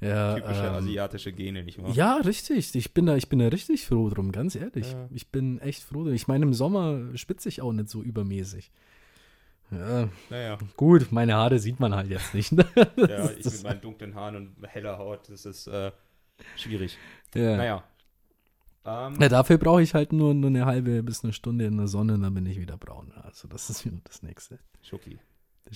Typische 0.00 0.66
ähm, 0.66 0.74
asiatische 0.74 1.32
Gene, 1.32 1.62
nicht 1.62 1.82
wahr? 1.82 1.85
Ja, 1.92 2.16
richtig. 2.16 2.74
Ich 2.74 2.92
bin 2.94 3.06
da, 3.06 3.16
ich 3.16 3.28
bin 3.28 3.38
da 3.38 3.48
richtig 3.48 3.86
froh 3.86 4.08
drum, 4.10 4.32
ganz 4.32 4.54
ehrlich. 4.54 4.92
Ja. 4.92 5.08
Ich 5.12 5.28
bin 5.30 5.58
echt 5.60 5.82
froh 5.82 6.04
drum. 6.04 6.12
Ich 6.14 6.28
meine, 6.28 6.44
im 6.44 6.54
Sommer 6.54 7.16
spitze 7.16 7.48
ich 7.48 7.62
auch 7.62 7.72
nicht 7.72 7.88
so 7.88 8.02
übermäßig. 8.02 8.70
Ja, 9.70 10.08
Naja, 10.30 10.58
gut, 10.76 11.10
meine 11.10 11.34
Haare 11.34 11.58
sieht 11.58 11.80
man 11.80 11.94
halt 11.94 12.08
jetzt 12.08 12.34
nicht. 12.34 12.52
ja, 12.96 13.30
ich 13.30 13.44
mit 13.44 13.62
meinen 13.64 13.80
dunklen 13.80 14.14
Haaren 14.14 14.36
und 14.36 14.56
heller 14.68 14.96
Haut, 14.98 15.28
das 15.28 15.44
ist 15.44 15.66
äh, 15.66 15.90
schwierig. 16.56 16.96
ja. 17.34 17.56
Naja. 17.56 17.84
Ähm, 18.84 19.16
Ja, 19.20 19.28
dafür 19.28 19.58
brauche 19.58 19.82
ich 19.82 19.92
halt 19.94 20.12
nur, 20.12 20.34
nur 20.34 20.50
eine 20.50 20.66
halbe 20.66 21.02
bis 21.02 21.24
eine 21.24 21.32
Stunde 21.32 21.64
in 21.64 21.76
der 21.78 21.88
Sonne, 21.88 22.16
dann 22.16 22.32
bin 22.32 22.46
ich 22.46 22.60
wieder 22.60 22.76
braun. 22.76 23.12
Also 23.24 23.48
das 23.48 23.68
ist 23.68 23.84
wieder 23.84 23.96
das 24.04 24.22
Nächste. 24.22 24.60
Schoki. 24.82 25.18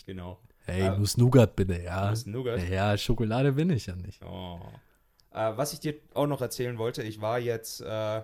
Genau. 0.07 0.39
Hey, 0.67 0.83
Äh, 0.83 0.97
Nuss 0.97 1.17
Nougat 1.17 1.57
bitte, 1.57 1.83
ja. 1.83 2.11
Nuss 2.11 2.27
Nougat? 2.27 2.69
Ja, 2.69 2.97
Schokolade 2.97 3.53
bin 3.55 3.71
ich 3.71 3.87
ja 3.87 3.97
nicht. 3.97 4.23
Oh. 4.25 4.61
Äh, 5.33 5.53
was 5.57 5.73
ich 5.73 5.81
dir 5.81 5.95
auch 6.15 6.27
noch 6.27 6.41
erzählen 6.41 6.79
wollte, 6.79 7.03
ich 7.03 7.21
war 7.21 7.39
jetzt, 7.39 7.81
äh, 7.81 8.23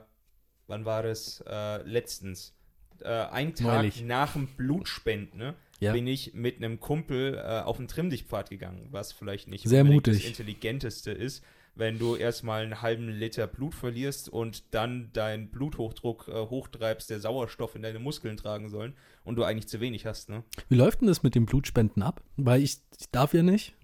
wann 0.67 0.85
war 0.85 1.03
das? 1.03 1.43
Äh, 1.47 1.83
letztens. 1.83 2.55
Äh, 3.01 3.09
einen 3.09 3.55
Tag 3.55 3.77
Neulich. 3.77 4.03
nach 4.03 4.33
dem 4.33 4.47
Blutspenden, 4.49 5.39
ne? 5.39 5.55
Ja. 5.79 5.93
bin 5.93 6.07
ich 6.07 6.33
mit 6.33 6.57
einem 6.57 6.81
Kumpel 6.81 7.35
äh, 7.35 7.61
auf 7.61 7.77
den 7.77 7.87
Trimmdichtpfad 7.87 8.49
gegangen, 8.49 8.89
was 8.93 9.13
vielleicht 9.13 9.49
nicht 9.49 9.69
Sehr 9.69 9.85
mutig. 9.85 10.15
das 10.15 10.25
Intelligenteste 10.25 11.11
ist, 11.11 11.45
wenn 11.75 11.99
du 11.99 12.17
erstmal 12.17 12.63
einen 12.63 12.81
halben 12.81 13.09
Liter 13.11 13.47
Blut 13.47 13.75
verlierst 13.75 14.31
und 14.31 14.75
dann 14.75 15.11
deinen 15.13 15.51
Bluthochdruck 15.51 16.29
äh, 16.29 16.33
hochtreibst, 16.33 17.11
der 17.11 17.21
Sauerstoff 17.21 17.75
in 17.75 17.83
deine 17.83 17.99
Muskeln 17.99 18.39
tragen 18.39 18.71
sollen 18.71 18.95
und 19.23 19.37
du 19.37 19.45
eigentlich 19.45 19.69
zu 19.69 19.79
wenig 19.81 20.07
hast, 20.07 20.31
ne? 20.31 20.45
Wie 20.71 20.77
läuft 20.77 21.03
denn 21.03 21.09
das 21.09 21.23
mit 21.23 21.35
dem 21.35 21.45
Blutspenden 21.45 22.03
ab? 22.03 22.23
Weil 22.39 22.63
ich, 22.63 22.79
ich 22.99 23.11
darf 23.11 23.35
ja 23.35 23.43
nicht. 23.43 23.75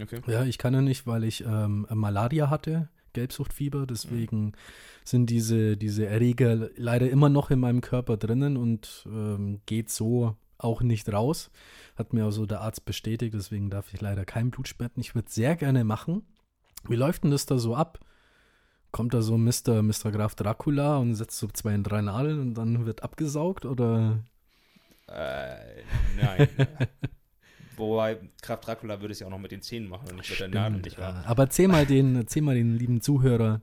Okay. 0.00 0.20
Ja, 0.26 0.44
ich 0.44 0.58
kann 0.58 0.74
ja 0.74 0.82
nicht, 0.82 1.06
weil 1.06 1.24
ich 1.24 1.44
ähm, 1.44 1.86
Malaria 1.90 2.50
hatte, 2.50 2.88
Gelbsuchtfieber. 3.14 3.86
Deswegen 3.86 4.52
sind 5.04 5.30
diese, 5.30 5.76
diese 5.76 6.06
Erreger 6.06 6.68
leider 6.76 7.08
immer 7.08 7.28
noch 7.28 7.50
in 7.50 7.60
meinem 7.60 7.80
Körper 7.80 8.16
drinnen 8.16 8.56
und 8.56 9.06
ähm, 9.06 9.60
geht 9.66 9.90
so 9.90 10.36
auch 10.58 10.82
nicht 10.82 11.10
raus. 11.12 11.50
Hat 11.96 12.12
mir 12.12 12.24
also 12.24 12.46
der 12.46 12.60
Arzt 12.60 12.84
bestätigt, 12.84 13.34
deswegen 13.34 13.70
darf 13.70 13.92
ich 13.92 14.00
leider 14.00 14.24
kein 14.24 14.50
Blut 14.50 14.68
spenden. 14.68 15.00
Ich 15.00 15.14
würde 15.14 15.30
sehr 15.30 15.56
gerne 15.56 15.84
machen. 15.84 16.22
Wie 16.88 16.96
läuft 16.96 17.24
denn 17.24 17.30
das 17.30 17.46
da 17.46 17.58
so 17.58 17.74
ab? 17.74 17.98
Kommt 18.92 19.14
da 19.14 19.20
so 19.20 19.36
Mr. 19.36 19.82
Mr. 19.82 20.10
Graf 20.12 20.34
Dracula 20.34 20.98
und 20.98 21.14
setzt 21.14 21.38
so 21.38 21.48
zwei, 21.48 21.76
drei 21.78 22.00
Nadeln 22.00 22.40
und 22.40 22.54
dann 22.54 22.86
wird 22.86 23.02
abgesaugt 23.02 23.64
oder? 23.64 24.20
Äh, 25.08 25.82
nein. 26.16 26.48
Wobei, 27.76 28.18
Kraft 28.42 28.66
Dracula 28.66 29.00
würde 29.00 29.12
es 29.12 29.20
ja 29.20 29.26
auch 29.26 29.30
noch 29.30 29.38
mit 29.38 29.52
den 29.52 29.62
Zähnen 29.62 29.88
machen 29.88 30.08
und 30.10 30.16
nicht 30.16 30.30
mit 30.30 30.40
der 30.40 30.48
Nadel, 30.48 30.80
nicht 30.80 30.98
wahr? 30.98 31.22
Ja. 31.22 31.28
Aber 31.28 31.44
erzähl 31.44 31.68
mal 31.68 31.86
den, 31.86 32.26
mal 32.40 32.54
den 32.54 32.76
lieben 32.76 33.00
Zuhörern, 33.00 33.62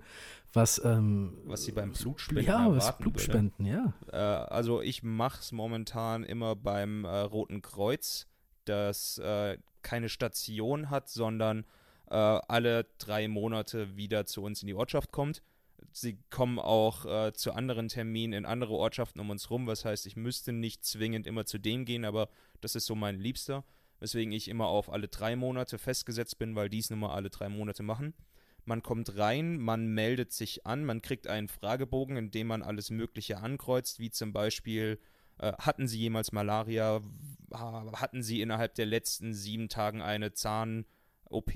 was, 0.54 0.80
ähm, 0.84 1.34
Was 1.46 1.64
sie 1.64 1.72
beim 1.72 1.94
Blutspenden 1.94 2.46
ja, 2.46 2.72
was 2.72 2.98
Blutspenden, 2.98 3.66
ja. 3.66 3.94
Würde. 4.06 4.18
Äh, 4.18 4.54
also 4.54 4.82
ich 4.82 5.02
mache 5.02 5.40
es 5.42 5.52
momentan 5.52 6.24
immer 6.24 6.56
beim 6.56 7.06
äh, 7.06 7.20
Roten 7.20 7.62
Kreuz, 7.64 8.28
das 8.66 9.18
äh, 9.18 9.58
keine 9.82 10.10
Station 10.10 10.90
hat, 10.92 11.10
sondern 11.10 11.66
äh, 12.10 12.16
alle 12.16 12.86
drei 13.00 13.28
Monate 13.28 13.98
wieder 13.98 14.26
zu 14.26 14.44
uns 14.44 14.62
in 14.62 14.68
die 14.68 14.76
Ortschaft 14.76 15.12
kommt. 15.12 15.42
Sie 15.92 16.18
kommen 16.30 16.60
auch 16.60 17.06
äh, 17.06 17.34
zu 17.34 17.54
anderen 17.54 17.88
Terminen 17.88 18.34
in 18.34 18.46
andere 18.46 18.74
Ortschaften 18.74 19.20
um 19.20 19.30
uns 19.30 19.50
rum. 19.50 19.68
Was 19.68 19.86
heißt, 19.86 20.06
ich 20.06 20.16
müsste 20.16 20.54
nicht 20.54 20.86
zwingend 20.86 21.28
immer 21.28 21.46
zu 21.46 21.58
dem 21.58 21.86
gehen, 21.86 22.06
aber 22.06 22.30
das 22.62 22.76
ist 22.76 22.86
so 22.86 22.96
mein 22.96 23.20
Liebster. 23.20 23.64
Weswegen 24.04 24.34
ich 24.34 24.50
immer 24.50 24.68
auf 24.68 24.92
alle 24.92 25.08
drei 25.08 25.38
Monate 25.38 25.78
festgesetzt 25.78 26.38
bin, 26.38 26.56
weil 26.58 26.68
dies 26.70 26.90
nun 26.90 27.00
mal 27.00 27.14
alle 27.14 27.30
drei 27.30 27.48
Monate 27.48 27.84
machen. 27.84 28.14
Man 28.66 28.84
kommt 28.84 29.18
rein, 29.18 29.58
man 29.58 29.88
meldet 29.88 30.34
sich 30.34 30.66
an, 30.66 30.84
man 30.84 31.02
kriegt 31.02 31.28
einen 31.28 31.48
Fragebogen, 31.48 32.18
in 32.18 32.30
dem 32.30 32.48
man 32.48 32.64
alles 32.64 32.90
Mögliche 32.90 33.38
ankreuzt, 33.38 34.00
wie 34.00 34.10
zum 34.12 34.34
Beispiel, 34.34 35.00
äh, 35.38 35.54
hatten 35.54 35.88
Sie 35.88 36.00
jemals 36.00 36.34
Malaria? 36.34 37.02
Ha- 37.54 37.92
Hatten 37.96 38.24
Sie 38.24 38.42
innerhalb 38.42 38.76
der 38.76 38.88
letzten 38.88 39.34
sieben 39.34 39.70
Tagen 39.70 40.02
eine 40.02 40.34
Zahn-OP? 40.34 41.52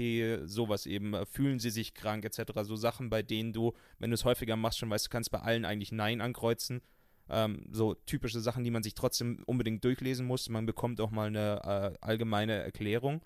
Sowas 0.46 0.86
eben. 0.86 1.14
Äh, 1.14 1.26
Fühlen 1.26 1.60
Sie 1.60 1.70
sich 1.70 1.94
krank, 1.94 2.24
etc. 2.24 2.64
So 2.64 2.76
Sachen, 2.78 3.10
bei 3.10 3.24
denen 3.24 3.52
du, 3.52 3.74
wenn 4.00 4.10
du 4.10 4.16
es 4.16 4.24
häufiger 4.26 4.56
machst, 4.56 4.80
schon 4.80 4.90
weißt, 4.90 5.08
du 5.08 5.10
kannst 5.10 5.32
bei 5.32 5.40
allen 5.40 5.66
eigentlich 5.66 5.92
Nein 5.92 6.22
ankreuzen. 6.22 6.82
Ähm, 7.30 7.66
so 7.72 7.94
typische 7.94 8.40
Sachen, 8.40 8.63
die 8.63 8.72
man 8.72 8.84
sich 8.84 8.96
trotzdem 8.96 9.44
unbedingt 9.46 9.84
durchlesen 9.84 10.26
muss. 10.26 10.50
Man 10.50 10.66
bekommt 10.66 11.02
auch 11.02 11.12
mal 11.12 11.28
eine 11.28 11.62
äh, 11.63 11.98
allgemeine 12.06 12.54
Erklärung. 12.54 13.22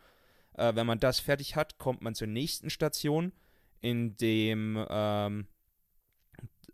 Äh, 0.54 0.76
wenn 0.76 0.88
man 0.88 1.00
das 1.00 1.20
fertig 1.20 1.56
hat, 1.56 1.78
kommt 1.78 2.02
man 2.02 2.16
zur 2.16 2.28
nächsten 2.28 2.70
Station, 2.70 3.32
in 3.82 4.18
dem 4.18 4.84
ähm, 4.90 5.48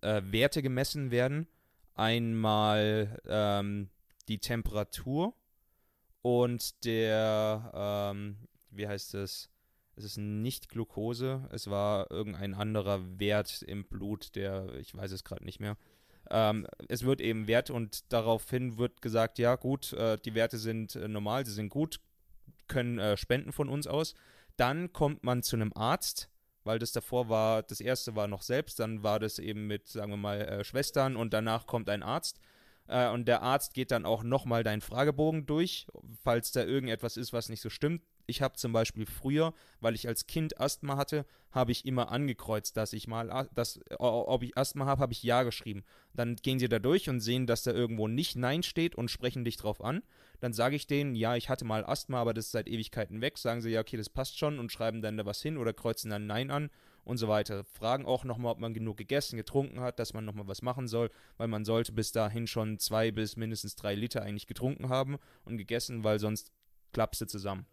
äh, 0.02 0.22
Werte 0.26 0.62
gemessen 0.62 1.12
werden. 1.12 1.48
Einmal 1.96 3.20
ähm, 3.28 3.90
die 4.28 4.40
Temperatur 4.40 5.34
und 6.22 6.84
der, 6.86 7.72
ähm, 8.14 8.38
wie 8.70 8.88
heißt 8.88 9.16
es? 9.16 9.50
Es 9.96 10.04
ist 10.04 10.18
nicht 10.18 10.70
Glucose, 10.70 11.48
es 11.52 11.72
war 11.72 12.12
irgendein 12.12 12.54
anderer 12.54 13.18
Wert 13.18 13.64
im 13.64 13.84
Blut, 13.84 14.36
der, 14.36 14.76
ich 14.76 14.94
weiß 14.94 15.12
es 15.12 15.24
gerade 15.24 15.44
nicht 15.44 15.60
mehr. 15.60 15.76
Ähm, 16.30 16.68
es 16.88 17.04
wird 17.04 17.22
eben 17.22 17.48
Wert 17.48 17.70
und 17.70 18.12
daraufhin 18.12 18.78
wird 18.78 19.02
gesagt, 19.02 19.40
ja 19.40 19.56
gut, 19.56 19.94
äh, 19.94 20.18
die 20.18 20.36
Werte 20.36 20.58
sind 20.58 20.96
äh, 20.96 21.08
normal, 21.08 21.46
sie 21.46 21.54
sind 21.54 21.70
gut, 21.70 22.00
können 22.68 23.00
äh, 23.00 23.18
spenden 23.18 23.52
von 23.52 23.70
uns 23.70 23.88
aus. 23.88 24.14
Dann 24.58 24.92
kommt 24.92 25.24
man 25.24 25.44
zu 25.44 25.56
einem 25.56 25.72
Arzt, 25.74 26.30
weil 26.64 26.80
das 26.80 26.92
davor 26.92 27.30
war, 27.30 27.64
das 27.64 27.80
erste 27.80 28.16
war 28.16 28.28
noch 28.28 28.42
selbst, 28.42 28.80
dann 28.80 29.04
war 29.04 29.20
das 29.20 29.40
eben 29.40 29.68
mit, 29.68 29.88
sagen 29.88 30.12
wir 30.12 30.18
mal, 30.18 30.42
äh, 30.42 30.64
Schwestern 30.64 31.16
und 31.16 31.34
danach 31.34 31.66
kommt 31.66 31.90
ein 31.90 32.04
Arzt. 32.04 32.40
Äh, 32.88 33.10
und 33.10 33.28
der 33.28 33.42
Arzt 33.42 33.74
geht 33.74 33.92
dann 33.92 34.06
auch 34.06 34.24
nochmal 34.24 34.64
deinen 34.64 34.82
Fragebogen 34.82 35.46
durch, 35.46 35.88
falls 36.24 36.52
da 36.52 36.64
irgendetwas 36.64 37.18
ist, 37.18 37.34
was 37.34 37.50
nicht 37.50 37.62
so 37.62 37.70
stimmt. 37.70 38.02
Ich 38.28 38.42
habe 38.42 38.56
zum 38.56 38.74
Beispiel 38.74 39.06
früher, 39.06 39.54
weil 39.80 39.96
ich 39.96 40.08
als 40.08 40.28
Kind 40.28 40.60
Asthma 40.60 40.98
hatte, 40.98 41.26
habe 41.52 41.72
ich 41.72 41.86
immer 41.86 42.12
angekreuzt, 42.12 42.76
dass 42.76 42.92
ich 42.92 43.08
mal, 43.08 43.48
dass, 43.56 43.80
ob 43.98 44.44
ich 44.44 44.58
Asthma 44.58 44.86
habe, 44.86 45.02
habe 45.02 45.14
ich 45.14 45.24
Ja 45.24 45.44
geschrieben. 45.44 45.84
Dann 46.14 46.36
gehen 46.36 46.60
sie 46.60 46.68
da 46.68 46.78
durch 46.78 47.10
und 47.10 47.22
sehen, 47.22 47.48
dass 47.48 47.64
da 47.64 47.72
irgendwo 47.72 48.10
nicht 48.10 48.36
Nein 48.36 48.64
steht 48.64 48.96
und 48.96 49.10
sprechen 49.10 49.46
dich 49.46 49.56
drauf 49.56 49.82
an. 49.82 50.04
Dann 50.42 50.52
sage 50.52 50.76
ich 50.76 50.88
denen, 50.88 51.16
ja, 51.16 51.38
ich 51.38 51.50
hatte 51.50 51.64
mal 51.64 51.86
Asthma, 51.86 52.20
aber 52.20 52.34
das 52.34 52.48
ist 52.48 52.52
seit 52.52 52.68
Ewigkeiten 52.68 53.22
weg. 53.22 53.38
Sagen 53.38 53.62
sie, 53.62 53.70
ja, 53.70 53.80
okay, 53.80 53.96
das 53.96 54.10
passt 54.10 54.38
schon 54.38 54.60
und 54.60 54.74
schreiben 54.74 55.02
dann 55.02 55.16
da 55.16 55.26
was 55.26 55.42
hin 55.42 55.58
oder 55.58 55.72
kreuzen 55.74 56.12
dann 56.12 56.28
Nein 56.28 56.52
an 56.52 56.70
und 57.06 57.18
so 57.18 57.30
weiter. 57.30 57.64
Fragen 57.64 58.06
auch 58.06 58.26
nochmal, 58.26 58.52
ob 58.52 58.60
man 58.60 58.74
genug 58.74 58.98
gegessen, 58.98 59.38
getrunken 59.38 59.80
hat, 59.80 60.00
dass 60.00 60.14
man 60.14 60.26
nochmal 60.26 60.48
was 60.48 60.62
machen 60.62 60.90
soll, 60.90 61.10
weil 61.38 61.48
man 61.48 61.64
sollte 61.64 61.94
bis 61.94 62.12
dahin 62.12 62.46
schon 62.46 62.78
zwei 62.78 63.12
bis 63.12 63.38
mindestens 63.38 63.76
drei 63.76 63.96
Liter 63.96 64.22
eigentlich 64.22 64.48
getrunken 64.48 64.90
haben 64.90 65.18
und 65.46 65.58
gegessen, 65.58 66.04
weil 66.04 66.20
sonst 66.20 66.52
klappst 66.92 67.22
du 67.22 67.26
zusammen. 67.26 67.66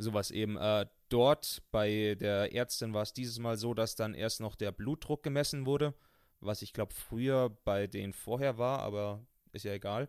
Sowas 0.00 0.30
eben. 0.30 0.56
Äh, 0.56 0.86
dort 1.08 1.62
bei 1.70 2.16
der 2.18 2.54
Ärztin 2.54 2.94
war 2.94 3.02
es 3.02 3.12
dieses 3.12 3.38
Mal 3.38 3.56
so, 3.56 3.74
dass 3.74 3.94
dann 3.94 4.14
erst 4.14 4.40
noch 4.40 4.56
der 4.56 4.72
Blutdruck 4.72 5.22
gemessen 5.22 5.66
wurde, 5.66 5.94
was 6.40 6.62
ich 6.62 6.72
glaube 6.72 6.94
früher 6.94 7.50
bei 7.64 7.86
denen 7.86 8.12
vorher 8.12 8.58
war, 8.58 8.80
aber 8.80 9.24
ist 9.52 9.64
ja 9.64 9.72
egal. 9.72 10.08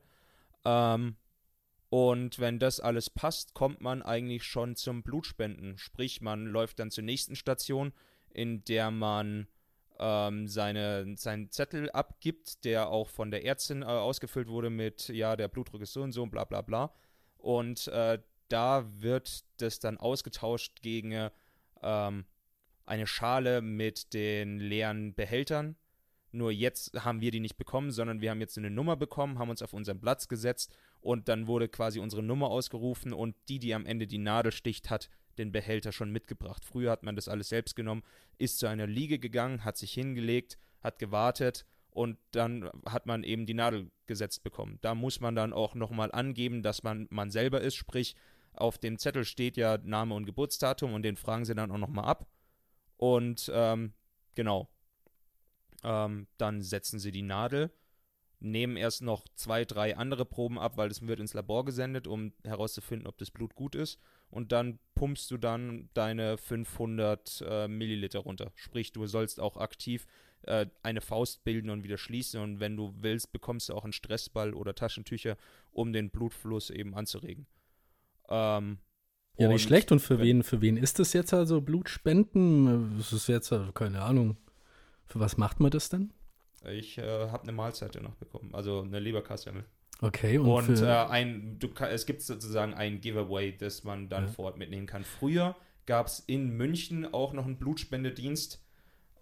Ähm, 0.66 1.16
und 1.90 2.40
wenn 2.40 2.58
das 2.58 2.80
alles 2.80 3.10
passt, 3.10 3.54
kommt 3.54 3.82
man 3.82 4.02
eigentlich 4.02 4.44
schon 4.44 4.76
zum 4.76 5.04
Blutspenden. 5.04 5.78
Sprich, 5.78 6.22
man 6.22 6.46
läuft 6.46 6.80
dann 6.80 6.90
zur 6.90 7.04
nächsten 7.04 7.36
Station, 7.36 7.92
in 8.34 8.64
der 8.64 8.92
man 8.92 9.48
ähm, 10.00 10.48
seine, 10.48 11.18
seinen 11.18 11.52
Zettel 11.52 11.90
abgibt, 11.92 12.64
der 12.64 12.90
auch 12.90 13.10
von 13.10 13.30
der 13.30 13.44
Ärztin 13.44 13.82
äh, 13.82 13.86
ausgefüllt 13.86 14.48
wurde 14.48 14.70
mit, 14.70 15.10
ja, 15.10 15.36
der 15.36 15.50
Blutdruck 15.50 15.82
ist 15.82 15.92
so 15.92 16.02
und 16.02 16.14
so 16.14 16.24
und 16.24 16.32
bla 16.32 16.46
bla 16.46 16.62
bla. 16.62 16.94
Und 17.38 17.88
äh, 17.90 18.20
da 18.52 18.86
wird 19.02 19.44
das 19.58 19.80
dann 19.80 19.98
ausgetauscht 19.98 20.82
gegen 20.82 21.30
ähm, 21.82 22.26
eine 22.86 23.08
Schale 23.08 23.62
mit 23.62 24.14
den 24.14 24.60
leeren 24.60 25.14
Behältern. 25.14 25.76
Nur 26.34 26.52
jetzt 26.52 26.94
haben 27.04 27.22
wir 27.22 27.32
die 27.32 27.40
nicht 27.40 27.58
bekommen, 27.58 27.92
sondern 27.92 28.22
wir 28.22 28.32
haben 28.32 28.40
jetzt 28.40 28.58
eine 28.58 28.70
Nummer 28.70 28.96
bekommen, 28.96 29.38
haben 29.38 29.50
uns 29.50 29.62
auf 29.62 29.74
unseren 29.74 30.00
Platz 30.00 30.28
gesetzt 30.28 30.74
und 31.02 31.28
dann 31.28 31.48
wurde 31.48 31.68
quasi 31.68 32.00
unsere 32.00 32.24
Nummer 32.24 32.50
ausgerufen 32.50 33.12
und 33.12 33.36
die, 33.50 33.60
die 33.60 33.74
am 33.74 33.86
Ende 33.86 34.08
die 34.08 34.18
Nadel 34.18 34.52
sticht, 34.52 34.90
hat 34.90 35.10
den 35.38 35.52
Behälter 35.52 35.92
schon 35.92 36.12
mitgebracht. 36.12 36.64
Früher 36.64 36.92
hat 36.92 37.04
man 37.04 37.16
das 37.16 37.28
alles 37.28 37.50
selbst 37.50 37.76
genommen, 37.76 38.04
ist 38.38 38.60
zu 38.60 38.68
einer 38.68 38.88
Liege 38.88 39.20
gegangen, 39.20 39.66
hat 39.66 39.78
sich 39.78 39.94
hingelegt, 39.94 40.58
hat 40.82 41.00
gewartet 41.00 41.66
und 41.90 42.18
dann 42.32 42.70
hat 42.86 43.06
man 43.06 43.24
eben 43.24 43.46
die 43.46 43.54
Nadel 43.54 43.92
gesetzt 44.08 44.44
bekommen. 44.44 44.80
Da 44.82 44.96
muss 44.96 45.20
man 45.20 45.36
dann 45.36 45.52
auch 45.52 45.76
nochmal 45.76 46.12
angeben, 46.12 46.64
dass 46.64 46.84
man 46.84 47.08
man 47.10 47.30
selber 47.30 47.62
ist, 47.62 47.76
sprich 47.76 48.16
auf 48.54 48.78
dem 48.78 48.98
Zettel 48.98 49.26
steht 49.26 49.58
ja 49.58 49.78
Name 49.78 50.16
und 50.16 50.26
Geburtsdatum 50.26 50.94
und 50.94 51.04
den 51.04 51.16
fragen 51.16 51.46
sie 51.46 51.56
dann 51.56 51.72
auch 51.72 51.78
nochmal 51.78 52.06
ab. 52.06 52.28
Und 52.98 53.52
ähm, 53.54 53.94
genau, 54.36 54.70
ähm, 55.84 56.28
dann 56.38 56.62
setzen 56.62 57.00
sie 57.00 57.12
die 57.12 57.24
Nadel 57.24 57.72
nehmen 58.42 58.76
erst 58.76 59.02
noch 59.02 59.26
zwei, 59.36 59.66
drei 59.66 59.96
andere 59.96 60.26
Proben 60.26 60.60
ab, 60.60 60.78
weil 60.78 60.90
das 60.90 61.06
wird 61.06 61.20
ins 61.20 61.34
Labor 61.34 61.64
gesendet, 61.64 62.08
um 62.08 62.34
herauszufinden, 62.44 63.08
ob 63.08 63.18
das 63.18 63.32
Blut 63.32 63.56
gut 63.56 63.76
ist. 63.76 64.00
Und 64.30 64.52
dann 64.52 64.80
pumpst 64.96 65.30
du 65.30 65.38
dann 65.38 65.90
deine 65.94 66.38
500 66.38 67.44
äh, 67.48 67.68
Milliliter 67.68 68.20
runter. 68.20 68.52
Sprich, 68.56 68.92
du 68.92 69.06
sollst 69.06 69.40
auch 69.40 69.58
aktiv 69.58 70.08
äh, 70.44 70.66
eine 70.84 71.02
Faust 71.02 71.44
bilden 71.44 71.70
und 71.70 71.84
wieder 71.84 71.98
schließen. 71.98 72.42
Und 72.42 72.60
wenn 72.60 72.78
du 72.78 72.94
willst, 72.98 73.32
bekommst 73.32 73.70
du 73.70 73.74
auch 73.74 73.84
einen 73.84 73.94
Stressball 73.94 74.54
oder 74.54 74.74
Taschentücher, 74.74 75.38
um 75.72 75.94
den 75.94 76.10
Blutfluss 76.10 76.70
eben 76.70 76.96
anzuregen. 76.96 77.46
Ähm, 78.32 78.78
ja, 79.38 79.48
nicht 79.48 79.64
schlecht. 79.64 79.92
Und 79.92 80.00
für 80.00 80.20
wen, 80.20 80.44
für 80.44 80.62
wen 80.62 80.78
ist 80.78 81.00
das 81.00 81.14
jetzt 81.14 81.34
also 81.34 81.62
Blutspenden? 81.62 82.98
Das 82.98 83.14
ist 83.14 83.28
jetzt, 83.28 83.52
also, 83.52 83.72
keine 83.72 84.02
Ahnung. 84.02 84.38
Für 85.06 85.20
was 85.20 85.38
macht 85.38 85.60
man 85.60 85.72
das 85.72 85.90
denn? 85.90 86.14
Ich 86.70 86.98
äh, 86.98 87.30
habe 87.30 87.44
eine 87.44 87.52
Mahlzeit 87.52 87.96
danach 87.96 88.16
bekommen, 88.16 88.54
also 88.54 88.82
eine 88.82 89.00
Leberkassemmel. 89.00 89.66
Okay, 90.00 90.38
und, 90.38 90.70
und 90.70 90.82
äh, 90.82 90.86
ein, 90.86 91.58
du, 91.60 91.70
es 91.90 92.06
gibt 92.06 92.22
sozusagen 92.22 92.74
ein 92.74 93.02
Giveaway, 93.02 93.56
das 93.56 93.84
man 93.84 94.10
dann 94.10 94.26
ja. 94.26 94.32
vor 94.32 94.46
Ort 94.46 94.58
mitnehmen 94.58 94.88
kann. 94.88 95.04
Früher 95.04 95.56
gab 95.86 96.08
es 96.08 96.20
in 96.20 96.56
München 96.56 97.12
auch 97.14 97.34
noch 97.34 97.46
einen 97.46 97.58
Blutspendedienst. 97.58 98.64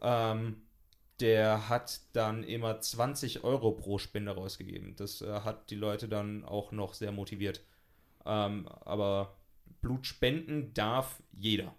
Ähm, 0.02 0.62
der 1.20 1.68
hat 1.68 2.00
dann 2.14 2.44
immer 2.44 2.80
20 2.80 3.44
Euro 3.44 3.72
pro 3.72 3.98
Spende 3.98 4.32
rausgegeben. 4.32 4.96
Das 4.96 5.22
äh, 5.22 5.42
hat 5.42 5.70
die 5.70 5.76
Leute 5.76 6.08
dann 6.08 6.46
auch 6.46 6.72
noch 6.72 6.94
sehr 6.94 7.12
motiviert. 7.12 7.62
Ähm, 8.30 8.68
aber 8.86 9.36
Blutspenden 9.82 10.74
darf 10.74 11.22
jeder. 11.32 11.74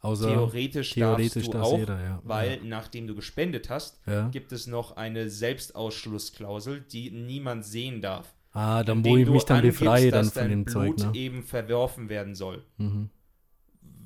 Außer 0.00 0.28
theoretisch, 0.28 0.90
theoretisch 0.90 1.50
darfst 1.50 1.72
du 1.72 1.74
auch, 1.74 1.78
jeder, 1.78 2.00
ja. 2.00 2.20
weil 2.22 2.58
ja. 2.58 2.64
nachdem 2.64 3.08
du 3.08 3.16
gespendet 3.16 3.68
hast, 3.68 4.00
ja. 4.06 4.28
gibt 4.28 4.52
es 4.52 4.68
noch 4.68 4.96
eine 4.96 5.28
Selbstausschlussklausel, 5.28 6.82
die 6.82 7.10
niemand 7.10 7.64
sehen 7.64 8.00
darf. 8.00 8.32
Ah, 8.52 8.84
dann 8.84 9.04
wo 9.04 9.16
ich 9.16 9.28
mich 9.28 9.44
dann 9.44 9.62
befreie 9.62 10.10
dann 10.10 10.30
von 10.30 10.48
dem 10.48 10.66
Zeug, 10.66 10.96
Blut 10.96 11.12
ne? 11.12 11.18
eben 11.18 11.42
verworfen 11.42 12.08
werden 12.08 12.34
soll. 12.36 12.64
Mhm. 12.76 13.10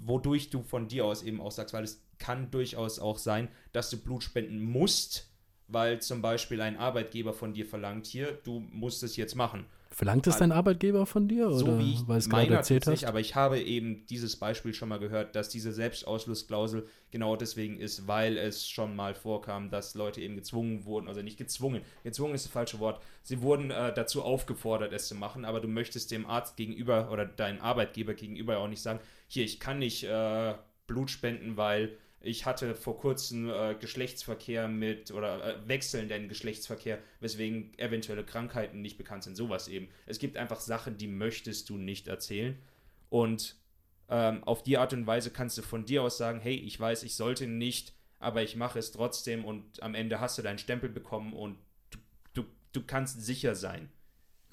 Wodurch 0.05 0.51
du 0.51 0.63
von 0.63 0.89
dir 0.89 1.05
aus 1.05 1.23
eben 1.23 1.41
auch 1.41 1.53
sagst, 1.53 1.75
weil 1.75 1.85
es 1.85 2.03
kann 2.19 2.51
durchaus 2.51 2.99
auch 2.99 3.19
sein, 3.19 3.49
dass 3.73 3.91
du 3.91 3.99
Blut 3.99 4.25
spenden 4.25 4.63
musst, 4.63 5.32
weil 5.69 6.01
zum 6.01 6.23
Beispiel 6.23 6.61
ein 6.61 6.77
Arbeitgeber 6.77 7.33
von 7.33 7.53
dir 7.53 7.67
verlangt, 7.67 8.07
hier, 8.07 8.39
du 8.45 8.61
musst 8.71 9.03
es 9.03 9.17
jetzt 9.17 9.35
machen. 9.35 9.67
Verlangt 9.93 10.27
es 10.27 10.39
dein 10.39 10.53
Arbeitgeber 10.53 11.05
von 11.05 11.29
dir? 11.29 11.51
So 11.51 11.67
oder 11.67 11.79
wie 11.79 11.93
ich 11.93 12.09
weil 12.09 12.19
es 12.19 12.29
gerade 12.29 12.55
erzählt 12.55 12.87
hast? 12.87 13.05
aber 13.05 13.21
ich 13.21 13.35
habe 13.35 13.61
eben 13.61 14.07
dieses 14.07 14.37
Beispiel 14.37 14.73
schon 14.73 14.89
mal 14.89 14.99
gehört, 14.99 15.37
dass 15.37 15.51
diese 15.51 15.71
Selbstausschlussklausel 15.73 16.87
genau 17.11 17.37
deswegen 17.37 17.79
ist, 17.79 18.09
weil 18.09 18.39
es 18.39 18.67
schon 18.67 18.97
mal 18.97 19.15
vorkam, 19.15 19.69
dass 19.69 19.95
Leute 19.95 20.23
eben 20.23 20.35
gezwungen 20.35 20.87
wurden, 20.87 21.09
also 21.09 21.21
nicht 21.21 21.37
gezwungen, 21.37 21.83
gezwungen 22.05 22.35
ist 22.35 22.47
das 22.47 22.53
falsche 22.53 22.81
Wort, 22.81 23.03
sie 23.23 23.43
wurden 23.43 23.71
äh, 23.71 23.93
dazu 23.93 24.23
aufgefordert, 24.23 24.95
es 24.95 25.09
zu 25.09 25.15
machen, 25.15 25.45
aber 25.45 25.61
du 25.61 25.69
möchtest 25.69 26.11
dem 26.11 26.25
Arzt 26.25 26.57
gegenüber 26.57 27.11
oder 27.13 27.27
deinem 27.27 27.61
Arbeitgeber 27.61 28.15
gegenüber 28.15 28.59
auch 28.59 28.69
nicht 28.69 28.83
sagen, 28.83 29.01
hier, 29.29 29.45
ich 29.45 29.61
kann 29.61 29.79
nicht 29.79 30.05
äh, 30.05 30.55
Blut 30.87 31.11
spenden, 31.11 31.57
weil 31.59 31.97
ich 32.23 32.47
hatte 32.47 32.75
vor 32.75 32.99
kurzem 32.99 33.51
äh, 33.51 33.75
Geschlechtsverkehr 33.75 34.69
mit 34.69 35.11
oder 35.11 35.45
äh, 35.45 35.69
wechselnden 35.69 36.29
Geschlechtsverkehr, 36.29 36.99
weswegen 37.21 37.77
eventuelle 37.79 38.25
Krankheiten 38.25 38.81
nicht 38.81 38.97
bekannt 38.97 39.25
sind. 39.25 39.37
Sowas 39.37 39.69
eben. 39.69 39.89
Es 40.07 40.19
gibt 40.19 40.37
einfach 40.37 40.61
Sachen, 40.61 40.97
die 40.97 41.09
möchtest 41.09 41.69
du 41.69 41.77
nicht 41.77 42.09
erzählen. 42.09 42.57
Und 43.11 43.57
ähm, 44.09 44.45
auf 44.45 44.63
die 44.63 44.79
Art 44.79 44.93
und 44.93 45.07
Weise 45.07 45.31
kannst 45.31 45.59
du 45.59 45.63
von 45.63 45.85
dir 45.85 46.03
aus 46.03 46.17
sagen, 46.17 46.41
hey, 46.41 46.55
ich 46.55 46.79
weiß, 46.79 47.03
ich 47.03 47.17
sollte 47.17 47.47
nicht, 47.47 47.93
aber 48.19 48.43
ich 48.43 48.57
mache 48.57 48.79
es 48.79 48.93
trotzdem 48.93 49.45
und 49.45 49.83
am 49.83 49.95
Ende 49.95 50.21
hast 50.21 50.39
du 50.39 50.43
deinen 50.43 50.59
Stempel 50.59 50.89
bekommen 50.89 51.33
und 51.33 51.59
du, 51.91 51.99
du, 52.35 52.45
du 52.73 52.83
kannst 52.85 53.21
sicher 53.23 53.55
sein. 53.55 53.91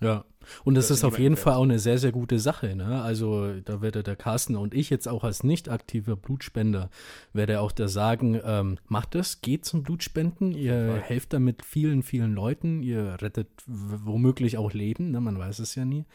Ja, 0.02 0.26
und 0.64 0.76
das, 0.76 0.88
das 0.88 1.00
ist 1.00 1.04
auf 1.04 1.20
jeden 1.20 1.38
Fall 1.38 1.54
auch 1.54 1.64
eine 1.64 1.80
sehr, 1.80 1.98
sehr 1.98 2.12
gute 2.12 2.40
Sache. 2.40 2.76
Ne? 2.76 3.02
Also 3.02 3.54
da 3.62 3.82
werde 3.82 4.04
der 4.04 4.16
Carsten 4.16 4.56
und 4.56 4.74
ich 4.74 4.90
jetzt 4.90 5.08
auch 5.08 5.24
als 5.24 5.44
nicht 5.44 5.70
aktiver 5.70 6.16
Blutspender, 6.16 6.90
werde 7.34 7.62
auch 7.62 7.72
da 7.72 7.88
sagen, 7.88 8.40
ähm, 8.44 8.78
macht 8.88 9.16
das, 9.16 9.42
geht 9.42 9.66
zum 9.66 9.84
Blutspenden, 9.84 10.52
ihr 10.52 11.02
helft 11.04 11.34
damit 11.34 11.64
vielen, 11.64 12.04
vielen 12.04 12.34
Leuten, 12.34 12.84
ihr 12.84 13.22
rettet 13.22 13.50
womöglich 13.68 14.58
auch 14.58 14.74
Leben, 14.74 15.12
ne? 15.12 15.22
man 15.22 15.38
weiß 15.38 15.60
es 15.60 15.76
ja 15.76 15.86
nie. 15.86 16.06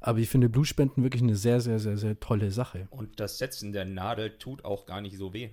Aber 0.00 0.18
ich 0.18 0.28
finde 0.28 0.48
Blutspenden 0.48 1.02
wirklich 1.02 1.22
eine 1.22 1.36
sehr, 1.36 1.60
sehr, 1.60 1.78
sehr, 1.78 1.96
sehr 1.96 2.18
tolle 2.20 2.50
Sache. 2.50 2.88
Und 2.90 3.20
das 3.20 3.38
Setzen 3.38 3.72
der 3.72 3.84
Nadel 3.84 4.38
tut 4.38 4.64
auch 4.64 4.86
gar 4.86 5.00
nicht 5.00 5.16
so 5.16 5.32
weh 5.32 5.50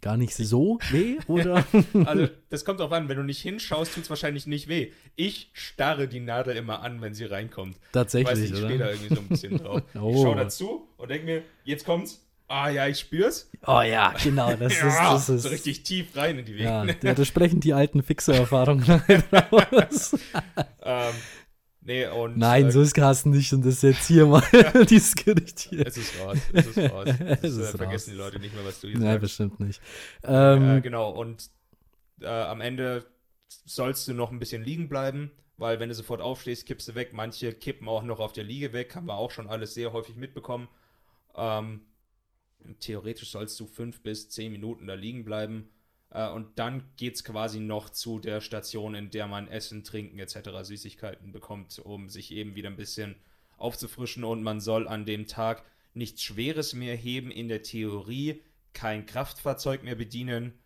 gar 0.00 0.16
nicht 0.16 0.34
so 0.34 0.78
weh, 0.90 1.18
oder? 1.26 1.64
also, 2.04 2.28
das 2.48 2.64
kommt 2.64 2.80
auch 2.80 2.90
an, 2.92 3.08
wenn 3.08 3.16
du 3.16 3.22
nicht 3.22 3.40
hinschaust, 3.40 3.94
tut 3.94 4.04
es 4.04 4.10
wahrscheinlich 4.10 4.46
nicht 4.46 4.68
weh. 4.68 4.92
Ich 5.16 5.50
starre 5.52 6.08
die 6.08 6.20
Nadel 6.20 6.56
immer 6.56 6.82
an, 6.82 7.00
wenn 7.00 7.14
sie 7.14 7.24
reinkommt. 7.24 7.76
Tatsächlich, 7.92 8.44
ich, 8.44 8.52
weiß, 8.52 8.58
ich 8.58 8.64
stehe 8.64 8.78
da 8.78 8.90
irgendwie 8.90 9.14
so 9.14 9.20
ein 9.20 9.28
bisschen 9.28 9.58
drauf. 9.58 9.82
oh. 10.00 10.10
Ich 10.10 10.22
schaue 10.22 10.36
dazu 10.36 10.88
und 10.96 11.10
denke 11.10 11.26
mir, 11.26 11.42
jetzt 11.64 11.84
kommt's. 11.84 12.26
Ah 12.48 12.68
ja, 12.68 12.88
ich 12.88 12.98
spür's. 12.98 13.48
Oh 13.64 13.80
ja, 13.80 14.12
genau, 14.20 14.52
das 14.54 14.76
ja, 14.80 14.88
ist, 14.88 14.98
das 14.98 15.28
ist 15.28 15.42
so 15.44 15.48
richtig 15.50 15.84
tief 15.84 16.16
rein 16.16 16.36
in 16.36 16.44
die 16.44 16.54
Wege. 16.54 16.96
Ja, 17.00 17.14
da 17.14 17.24
sprechen 17.24 17.60
die 17.60 17.72
alten 17.74 18.02
Fixer-Erfahrungen 18.02 18.82
raus. 19.32 20.16
ähm, 20.82 21.14
Nee, 21.90 22.06
und, 22.06 22.36
Nein, 22.36 22.66
äh, 22.66 22.70
so 22.70 22.82
ist 22.82 22.94
Carsten 22.94 23.30
nicht 23.30 23.52
und 23.52 23.66
das 23.66 23.74
ist 23.74 23.82
jetzt 23.82 24.06
hier 24.06 24.24
mal 24.28 24.44
dieses 24.88 25.16
Gericht 25.16 25.58
hier. 25.58 25.84
Es 25.84 25.96
ist 25.96 26.20
raus, 26.20 26.38
es 26.52 26.66
ist 26.68 26.78
raus. 26.92 27.08
Es 27.18 27.42
es 27.42 27.56
ist, 27.56 27.74
äh, 27.74 27.78
vergessen 27.78 28.10
die 28.12 28.16
Leute 28.16 28.38
nicht 28.38 28.54
mehr, 28.54 28.64
was 28.64 28.80
du 28.80 28.86
hier 28.86 28.96
Nein, 28.96 29.14
sagst. 29.14 29.22
bestimmt 29.22 29.58
nicht. 29.58 29.82
Ähm, 30.22 30.76
äh, 30.76 30.80
genau, 30.82 31.10
und 31.10 31.50
äh, 32.20 32.26
am 32.28 32.60
Ende 32.60 33.06
sollst 33.48 34.06
du 34.06 34.14
noch 34.14 34.30
ein 34.30 34.38
bisschen 34.38 34.62
liegen 34.62 34.88
bleiben, 34.88 35.32
weil 35.56 35.80
wenn 35.80 35.88
du 35.88 35.94
sofort 35.96 36.20
aufstehst, 36.20 36.64
kippst 36.64 36.86
du 36.86 36.94
weg. 36.94 37.12
Manche 37.12 37.52
kippen 37.54 37.88
auch 37.88 38.04
noch 38.04 38.20
auf 38.20 38.32
der 38.32 38.44
Liege 38.44 38.72
weg, 38.72 38.94
haben 38.94 39.06
wir 39.06 39.16
auch 39.16 39.32
schon 39.32 39.48
alles 39.48 39.74
sehr 39.74 39.92
häufig 39.92 40.14
mitbekommen. 40.14 40.68
Ähm, 41.34 41.80
theoretisch 42.78 43.32
sollst 43.32 43.58
du 43.58 43.66
fünf 43.66 44.00
bis 44.04 44.28
zehn 44.30 44.52
Minuten 44.52 44.86
da 44.86 44.94
liegen 44.94 45.24
bleiben 45.24 45.64
äh, 45.64 45.79
und 46.10 46.58
dann 46.58 46.84
geht 46.96 47.14
es 47.14 47.24
quasi 47.24 47.60
noch 47.60 47.90
zu 47.90 48.18
der 48.18 48.40
Station, 48.40 48.94
in 48.94 49.10
der 49.10 49.26
man 49.26 49.48
Essen, 49.48 49.84
Trinken 49.84 50.18
etc. 50.18 50.50
Süßigkeiten 50.62 51.32
bekommt, 51.32 51.78
um 51.78 52.08
sich 52.08 52.32
eben 52.32 52.56
wieder 52.56 52.68
ein 52.68 52.76
bisschen 52.76 53.14
aufzufrischen. 53.56 54.24
Und 54.24 54.42
man 54.42 54.60
soll 54.60 54.88
an 54.88 55.04
dem 55.04 55.26
Tag 55.26 55.64
nichts 55.94 56.22
Schweres 56.22 56.74
mehr 56.74 56.96
heben 56.96 57.30
in 57.30 57.48
der 57.48 57.62
Theorie, 57.62 58.42
kein 58.72 59.06
Kraftfahrzeug 59.06 59.82
mehr 59.82 59.94
bedienen 59.94 60.58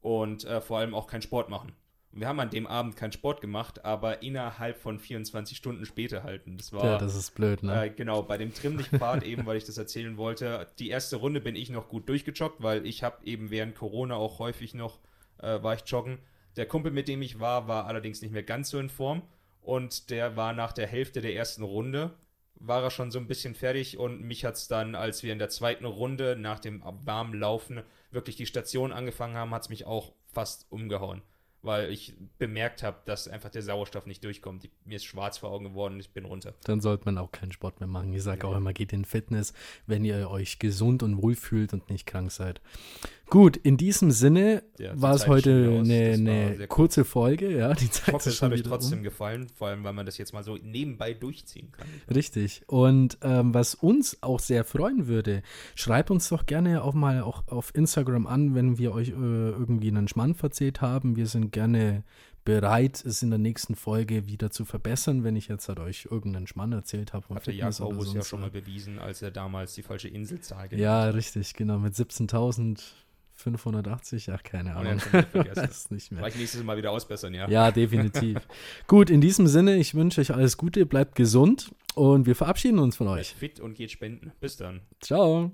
und 0.00 0.44
äh, 0.44 0.60
vor 0.60 0.78
allem 0.78 0.94
auch 0.94 1.06
keinen 1.06 1.22
Sport 1.22 1.48
machen. 1.48 1.72
Wir 2.12 2.26
haben 2.26 2.40
an 2.40 2.50
dem 2.50 2.66
Abend 2.66 2.96
keinen 2.96 3.12
Sport 3.12 3.40
gemacht, 3.40 3.84
aber 3.84 4.22
innerhalb 4.22 4.78
von 4.78 4.98
24 4.98 5.56
Stunden 5.56 5.84
später 5.84 6.22
halten. 6.22 6.56
Das 6.56 6.72
war. 6.72 6.84
Ja, 6.84 6.98
das 6.98 7.14
ist 7.14 7.34
blöd, 7.34 7.62
ne? 7.62 7.86
Äh, 7.86 7.90
genau, 7.90 8.22
bei 8.22 8.38
dem 8.38 8.52
Trimmlichtpfad 8.52 9.22
eben, 9.24 9.44
weil 9.46 9.58
ich 9.58 9.64
das 9.64 9.78
erzählen 9.78 10.16
wollte. 10.16 10.66
Die 10.78 10.88
erste 10.88 11.16
Runde 11.16 11.40
bin 11.40 11.54
ich 11.54 11.70
noch 11.70 11.88
gut 11.88 12.08
durchgejoggt, 12.08 12.62
weil 12.62 12.86
ich 12.86 13.02
habe 13.02 13.24
eben 13.24 13.50
während 13.50 13.74
Corona 13.74 14.16
auch 14.16 14.38
häufig 14.38 14.74
noch, 14.74 14.98
äh, 15.38 15.62
war 15.62 15.74
ich 15.74 15.82
joggen. 15.86 16.18
Der 16.56 16.66
Kumpel, 16.66 16.92
mit 16.92 17.08
dem 17.08 17.22
ich 17.22 17.40
war, 17.40 17.68
war 17.68 17.86
allerdings 17.86 18.22
nicht 18.22 18.32
mehr 18.32 18.42
ganz 18.42 18.70
so 18.70 18.78
in 18.78 18.88
Form. 18.88 19.22
Und 19.60 20.10
der 20.10 20.34
war 20.34 20.54
nach 20.54 20.72
der 20.72 20.86
Hälfte 20.86 21.20
der 21.20 21.34
ersten 21.34 21.62
Runde, 21.62 22.14
war 22.54 22.82
er 22.82 22.90
schon 22.90 23.10
so 23.10 23.18
ein 23.18 23.26
bisschen 23.26 23.54
fertig 23.54 23.98
und 23.98 24.22
mich 24.22 24.44
hat 24.46 24.54
es 24.54 24.66
dann, 24.66 24.94
als 24.94 25.22
wir 25.22 25.32
in 25.32 25.38
der 25.38 25.50
zweiten 25.50 25.84
Runde 25.84 26.36
nach 26.36 26.58
dem 26.58 26.82
warmen 27.04 27.38
Laufen 27.38 27.82
wirklich 28.10 28.36
die 28.36 28.46
Station 28.46 28.92
angefangen 28.92 29.36
haben, 29.36 29.52
hat 29.52 29.62
es 29.62 29.68
mich 29.68 29.84
auch 29.84 30.14
fast 30.32 30.66
umgehauen 30.70 31.22
weil 31.62 31.90
ich 31.90 32.14
bemerkt 32.38 32.82
habe, 32.82 32.98
dass 33.04 33.28
einfach 33.28 33.50
der 33.50 33.62
Sauerstoff 33.62 34.06
nicht 34.06 34.22
durchkommt. 34.24 34.64
Ich, 34.64 34.70
mir 34.84 34.96
ist 34.96 35.04
schwarz 35.04 35.38
vor 35.38 35.50
Augen 35.50 35.64
geworden 35.64 35.94
und 35.94 36.00
ich 36.00 36.10
bin 36.10 36.24
runter. 36.24 36.54
Dann 36.64 36.80
sollte 36.80 37.04
man 37.04 37.18
auch 37.18 37.32
keinen 37.32 37.52
Sport 37.52 37.80
mehr 37.80 37.88
machen. 37.88 38.12
Ich 38.12 38.22
sage 38.22 38.46
ja. 38.46 38.52
auch 38.52 38.56
immer, 38.56 38.72
geht 38.72 38.92
in 38.92 39.04
Fitness, 39.04 39.52
wenn 39.86 40.04
ihr 40.04 40.30
euch 40.30 40.58
gesund 40.58 41.02
und 41.02 41.22
wohl 41.22 41.34
fühlt 41.34 41.72
und 41.72 41.90
nicht 41.90 42.06
krank 42.06 42.30
seid. 42.30 42.60
Gut, 43.30 43.58
in 43.58 43.76
diesem 43.76 44.10
Sinne 44.10 44.62
ja, 44.78 45.00
war 45.00 45.14
es 45.14 45.26
heute 45.26 45.80
eine, 45.84 46.12
eine 46.12 46.66
kurze 46.66 47.04
Folge. 47.04 47.54
Ja, 47.54 47.74
die 47.74 47.90
Zeit 47.90 48.08
ich 48.08 48.14
hoffe, 48.14 48.30
es 48.30 48.40
hat 48.40 48.52
euch 48.52 48.62
trotzdem 48.62 48.98
um. 48.98 49.04
gefallen, 49.04 49.48
vor 49.54 49.68
allem, 49.68 49.84
weil 49.84 49.92
man 49.92 50.06
das 50.06 50.16
jetzt 50.16 50.32
mal 50.32 50.42
so 50.42 50.56
nebenbei 50.56 51.12
durchziehen 51.12 51.70
kann. 51.72 51.86
Richtig. 52.14 52.62
Und 52.66 53.18
ähm, 53.22 53.52
was 53.52 53.74
uns 53.74 54.22
auch 54.22 54.40
sehr 54.40 54.64
freuen 54.64 55.08
würde, 55.08 55.42
schreibt 55.74 56.10
uns 56.10 56.28
doch 56.30 56.46
gerne 56.46 56.82
auch 56.82 56.94
mal 56.94 57.20
auch 57.20 57.46
auf 57.48 57.74
Instagram 57.74 58.26
an, 58.26 58.54
wenn 58.54 58.78
wir 58.78 58.92
euch 58.92 59.08
äh, 59.08 59.12
irgendwie 59.12 59.88
einen 59.88 60.08
Schmann 60.08 60.34
verzählt 60.34 60.80
haben. 60.80 61.16
Wir 61.16 61.26
sind 61.26 61.52
gerne 61.52 62.04
bereit, 62.48 63.04
es 63.04 63.22
in 63.22 63.28
der 63.28 63.38
nächsten 63.38 63.74
Folge 63.74 64.26
wieder 64.26 64.50
zu 64.50 64.64
verbessern, 64.64 65.22
wenn 65.22 65.36
ich 65.36 65.48
jetzt 65.48 65.68
halt 65.68 65.80
euch 65.80 66.08
irgendeinen 66.10 66.46
Schmann 66.46 66.72
erzählt 66.72 67.12
habe. 67.12 67.34
Hat 67.34 67.46
der 67.46 67.52
Jakobus 67.52 68.14
ja 68.14 68.22
schon 68.22 68.40
mal 68.40 68.50
bewiesen, 68.50 68.98
als 68.98 69.20
er 69.20 69.30
damals 69.30 69.74
die 69.74 69.82
falsche 69.82 70.08
Inselzahl 70.08 70.66
genannt 70.66 70.82
Ja, 70.82 71.10
richtig, 71.10 71.52
genau, 71.52 71.78
mit 71.78 71.92
17.000 71.92 72.80
580, 73.40 74.32
ach, 74.32 74.42
keine 74.42 74.74
Ahnung. 74.74 75.00
Oh, 75.12 75.38
ja, 75.38 75.44
das 75.54 75.90
nicht 75.90 76.10
mehr. 76.10 76.20
Vielleicht 76.20 76.38
nächstes 76.38 76.62
Mal 76.62 76.76
wieder 76.76 76.90
ausbessern, 76.90 77.34
ja. 77.34 77.48
Ja, 77.48 77.70
definitiv. 77.70 78.38
Gut, 78.86 79.10
in 79.10 79.20
diesem 79.20 79.46
Sinne, 79.46 79.76
ich 79.76 79.94
wünsche 79.94 80.20
euch 80.20 80.32
alles 80.32 80.56
Gute, 80.56 80.86
bleibt 80.86 81.14
gesund 81.14 81.70
und 81.94 82.26
wir 82.26 82.34
verabschieden 82.34 82.78
uns 82.78 82.96
von 82.96 83.08
euch. 83.08 83.34
Fit 83.34 83.60
und 83.60 83.74
geht 83.74 83.90
spenden. 83.90 84.32
Bis 84.40 84.56
dann. 84.56 84.80
Ciao. 85.00 85.52